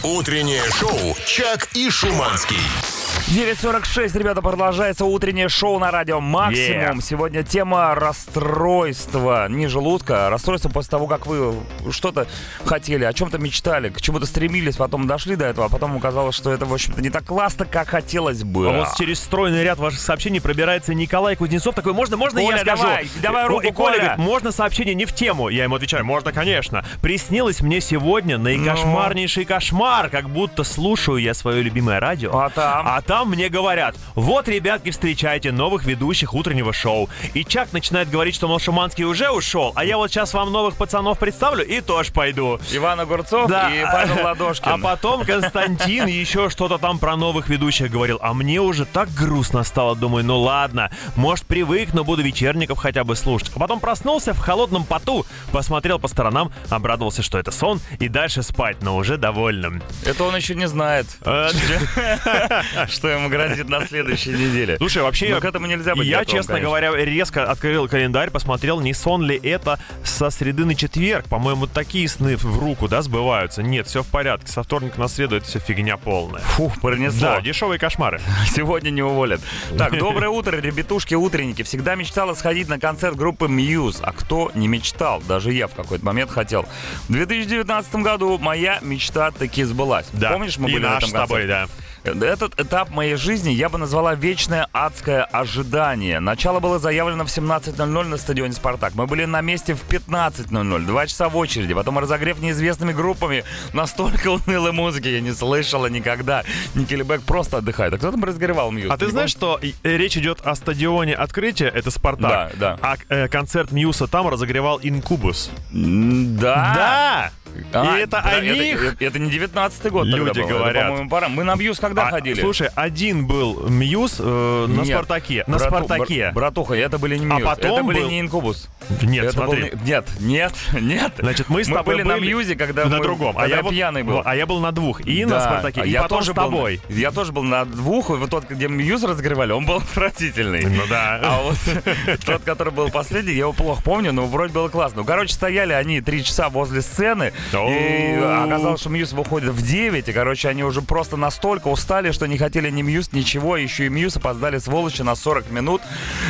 [0.04, 3.05] Утреннее шоу «Чак и Шуманский».
[3.28, 7.00] 9.46, ребята, продолжается утреннее шоу на радио Максимум.
[7.00, 7.02] Yeah.
[7.02, 11.56] Сегодня тема расстройства, не желудка, а расстройство после того, как вы
[11.90, 12.28] что-то
[12.66, 16.54] хотели, о чем-то мечтали, к чему-то стремились, потом дошли до этого, а потом оказалось, что
[16.54, 18.70] это, в общем-то, не так классно, как хотелось бы.
[18.70, 21.74] А вот через стройный ряд ваших сообщений пробирается Николай Кузнецов.
[21.74, 22.84] Такой, можно, можно Коля, я скажу?
[22.84, 24.04] давай, давай руку, и Коля Коля.
[24.04, 25.50] говорит, можно сообщение не в тему?
[25.50, 26.86] Я ему отвечаю, можно, конечно.
[27.02, 32.38] Приснилось мне сегодня наикошмарнейший кошмар, как будто слушаю я свое любимое радио.
[32.38, 32.86] А там?
[32.88, 37.10] А там мне говорят, вот, ребятки, встречайте новых ведущих утреннего шоу.
[37.34, 40.76] И Чак начинает говорить, что, мол, Шуманский уже ушел, а я вот сейчас вам новых
[40.76, 42.60] пацанов представлю и тоже пойду.
[42.72, 43.70] Иван Огурцов Да.
[43.74, 44.72] и Павел Ладошкин.
[44.72, 48.18] А потом Константин еще что-то там про новых ведущих говорил.
[48.22, 49.96] А мне уже так грустно стало.
[49.96, 53.52] Думаю, ну ладно, может привыкну, буду вечерников хотя бы слушать.
[53.56, 58.42] А потом проснулся в холодном поту, посмотрел по сторонам, обрадовался, что это сон, и дальше
[58.42, 59.84] спать, но уже довольным.
[60.04, 61.50] Это он еще не знает, Э,
[62.90, 64.78] что что ему грозит на следующей неделе.
[64.78, 66.70] Слушай, вообще, Но к этому нельзя быть я, готовым, честно конечно.
[66.70, 71.26] говоря, резко открыл календарь, посмотрел, не сон ли это со среды на четверг.
[71.30, 73.62] По-моему, такие сны в руку, да, сбываются.
[73.62, 74.52] Нет, все в порядке.
[74.52, 76.42] Со вторника на среду это все фигня полная.
[76.42, 77.20] Фух, пронесло.
[77.20, 78.20] Да, дешевые кошмары.
[78.56, 79.40] Сегодня не уволят.
[79.78, 81.62] Так, доброе утро, ребятушки-утренники.
[81.62, 84.00] Всегда мечтала сходить на концерт группы Muse.
[84.02, 85.22] А кто не мечтал?
[85.28, 86.66] Даже я в какой-то момент хотел.
[87.08, 90.08] В 2019 году моя мечта таки сбылась.
[90.14, 90.32] Да.
[90.32, 91.48] Помнишь, мы И были на наш этом с тобой, концерте?
[91.78, 91.85] да.
[92.06, 96.20] Этот этап моей жизни я бы назвала вечное адское ожидание.
[96.20, 98.94] Начало было заявлено в 17.00 на стадионе «Спартак».
[98.94, 101.74] Мы были на месте в 15.00, два часа в очереди.
[101.74, 103.44] Потом разогрев неизвестными группами.
[103.74, 106.44] Настолько унылой музыки я не слышала никогда.
[106.76, 107.94] Nickelback просто отдыхает.
[107.94, 108.92] А кто там разогревал Muse?
[108.92, 112.52] А ты знаешь, что речь идет о стадионе Открытие, это Спартак.
[112.58, 112.80] Да, да.
[112.82, 115.50] А э, концерт Muse а там разогревал Incubus.
[115.72, 116.74] Да.
[116.76, 117.32] Да!
[117.74, 118.84] А, и это да, о них...
[118.84, 120.46] Это, это не 19 год тогда Люди был.
[120.46, 120.88] Это, говорят.
[120.88, 121.30] по-моему, пора.
[121.30, 122.40] Мы на Muse когда А, ходили?
[122.40, 124.88] Слушай, один был Muse э, на Нет.
[124.88, 125.44] Спартаке.
[125.48, 126.26] На Брату- Спартаке.
[126.28, 127.44] бр- братуха, это были не А Muse.
[127.50, 128.70] потом это были был- не Incubus.
[129.02, 129.64] Нет, Это был смотри.
[129.64, 131.14] не- Нет, нет, нет.
[131.18, 133.36] Значит, мы с тобой были на Muse е, когда на мы- другом.
[133.36, 134.22] когда я был- пьяный был.
[134.24, 135.06] А я был на двух.
[135.06, 136.82] И на Да, Спартаке, а и я потом тоже с был на- тобой.
[136.90, 140.66] я тоже был на двух, и вот тот, где Muse разогревали, он был отвратительный.
[140.66, 141.20] Ну да.
[141.24, 141.58] А вот
[142.26, 145.02] тот, который был последний, я его плохо помню, но вроде было классно.
[145.02, 150.08] Ну, короче, стояли они три часа возле сцены, и оказалось, что Muse выходит в 9,
[150.08, 153.90] и, короче, они уже просто настолько устали, что не хотели ни Muse, ничего, еще и
[153.90, 155.82] Muse опоздали сволочи на 40 минут.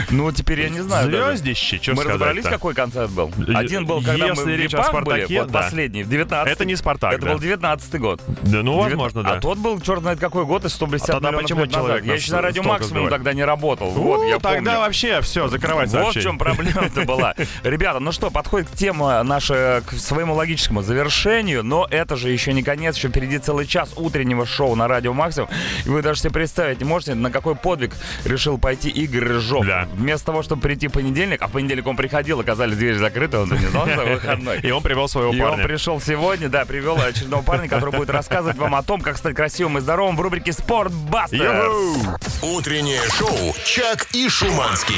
[0.10, 1.08] Ну, теперь я не знаю.
[1.10, 3.32] Звездище, что Мы разобрались, какой концерт был?
[3.53, 5.62] Один был, когда если мы в были, вот да.
[5.62, 7.32] последний, в 19 Это не «Спартак», Это да.
[7.34, 8.22] был 19 год.
[8.43, 9.39] Да, ну, возможно, А да.
[9.39, 11.86] тот был, черт знает какой год, и 150 А тогда миллионов почему лет назад.
[11.86, 13.91] человек Я еще на радио Максимум тогда не работал.
[13.91, 17.36] Вот, я тогда вообще все, закрывать Вот в чем проблема-то была.
[17.64, 22.64] Ребята, ну что, подходит тема наша к своему логическому завершению, но это же еще не
[22.64, 25.45] конец, еще впереди целый час утреннего шоу на Радио Максимум.
[25.86, 27.93] И вы даже себе представить не можете, на какой подвиг
[28.24, 29.66] решил пойти Игорь Рыжов.
[29.66, 29.88] Да.
[29.93, 33.50] Вместо того, чтобы прийти в понедельник, а в понедельник он приходил, оказались двери закрыты, он
[33.50, 34.60] не знал, что выходной.
[34.60, 35.64] И он привел своего И он парня.
[35.66, 39.78] пришел сегодня, да, привел очередного парня, который будет рассказывать вам о том, как стать красивым
[39.78, 41.70] и здоровым в рубрике «Спорт Бастер».
[42.41, 44.96] Утреннее шоу «Чак и Шуманский».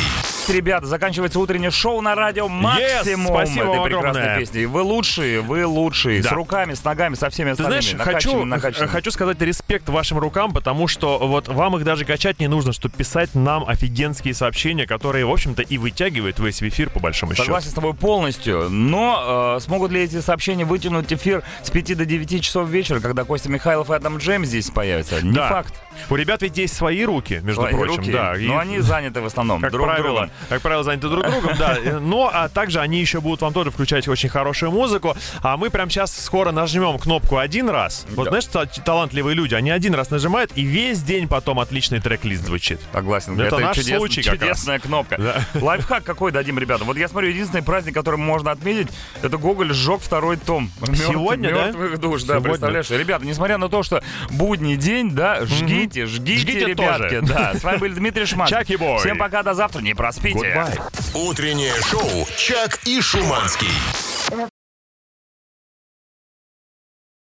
[0.49, 3.27] Ребята, заканчивается утреннее шоу на радио Максимум.
[3.33, 4.39] спасибо этой прекрасной огромное.
[4.39, 4.65] песни.
[4.65, 6.21] Вы лучшие, вы лучшие.
[6.21, 6.29] Да.
[6.29, 7.81] С руками, с ногами, со всеми Ты остальными.
[7.81, 8.89] знаешь, хочу, накачанными, накачанными.
[8.89, 12.95] хочу сказать респект вашим рукам, потому что вот вам их даже качать не нужно, чтобы
[12.95, 17.43] писать нам офигенские сообщения, которые, в общем-то, и вытягивают весь эфир, по большому счету.
[17.45, 18.69] Согласен с тобой полностью.
[18.69, 23.25] Но э, смогут ли эти сообщения вытянуть эфир с 5 до 9 часов вечера, когда
[23.25, 25.21] Костя Михайлов и Адам Джейм здесь появятся?
[25.23, 25.49] Не Да.
[25.49, 25.73] факт.
[26.09, 28.37] У ребят ведь есть свои руки, между Свои прочим, руки, да.
[28.37, 30.31] и- Но они заняты в основном как друг правило, другом.
[30.49, 31.77] Как правило, заняты друг другом, да.
[31.99, 35.15] Но а также они еще будут вам тоже включать очень хорошую музыку.
[35.41, 38.05] А мы прямо сейчас скоро нажмем кнопку один раз.
[38.15, 38.31] Вот Да.
[38.31, 42.79] знаешь, та- талантливые люди, они один раз нажимают, и весь день потом отличный трек-лист звучит.
[42.93, 43.39] Согласен.
[43.39, 44.41] Это наш чудес- случай как раз.
[44.41, 45.17] чудесная кнопка.
[45.17, 45.41] Да.
[45.59, 46.83] Лайфхак какой дадим, ребята?
[46.83, 48.87] Вот я смотрю, единственный праздник, который можно отметить,
[49.21, 50.69] это Гоголь сжег второй том.
[50.93, 51.65] Сегодня, да?
[51.67, 52.49] Мертвых душ, да, Сегодня.
[52.49, 52.89] представляешь?
[52.89, 57.19] Ребята, несмотря на то, что будний день, да, жгите, жгите, Жгите ребятки.
[57.19, 57.21] тоже.
[57.21, 58.47] Да, с вами был Дмитрий Шман.
[58.47, 59.93] Всем пока, до завтра, не
[60.33, 60.79] Goodbye.
[61.13, 64.16] Утреннее шоу «Чак и Шуманский».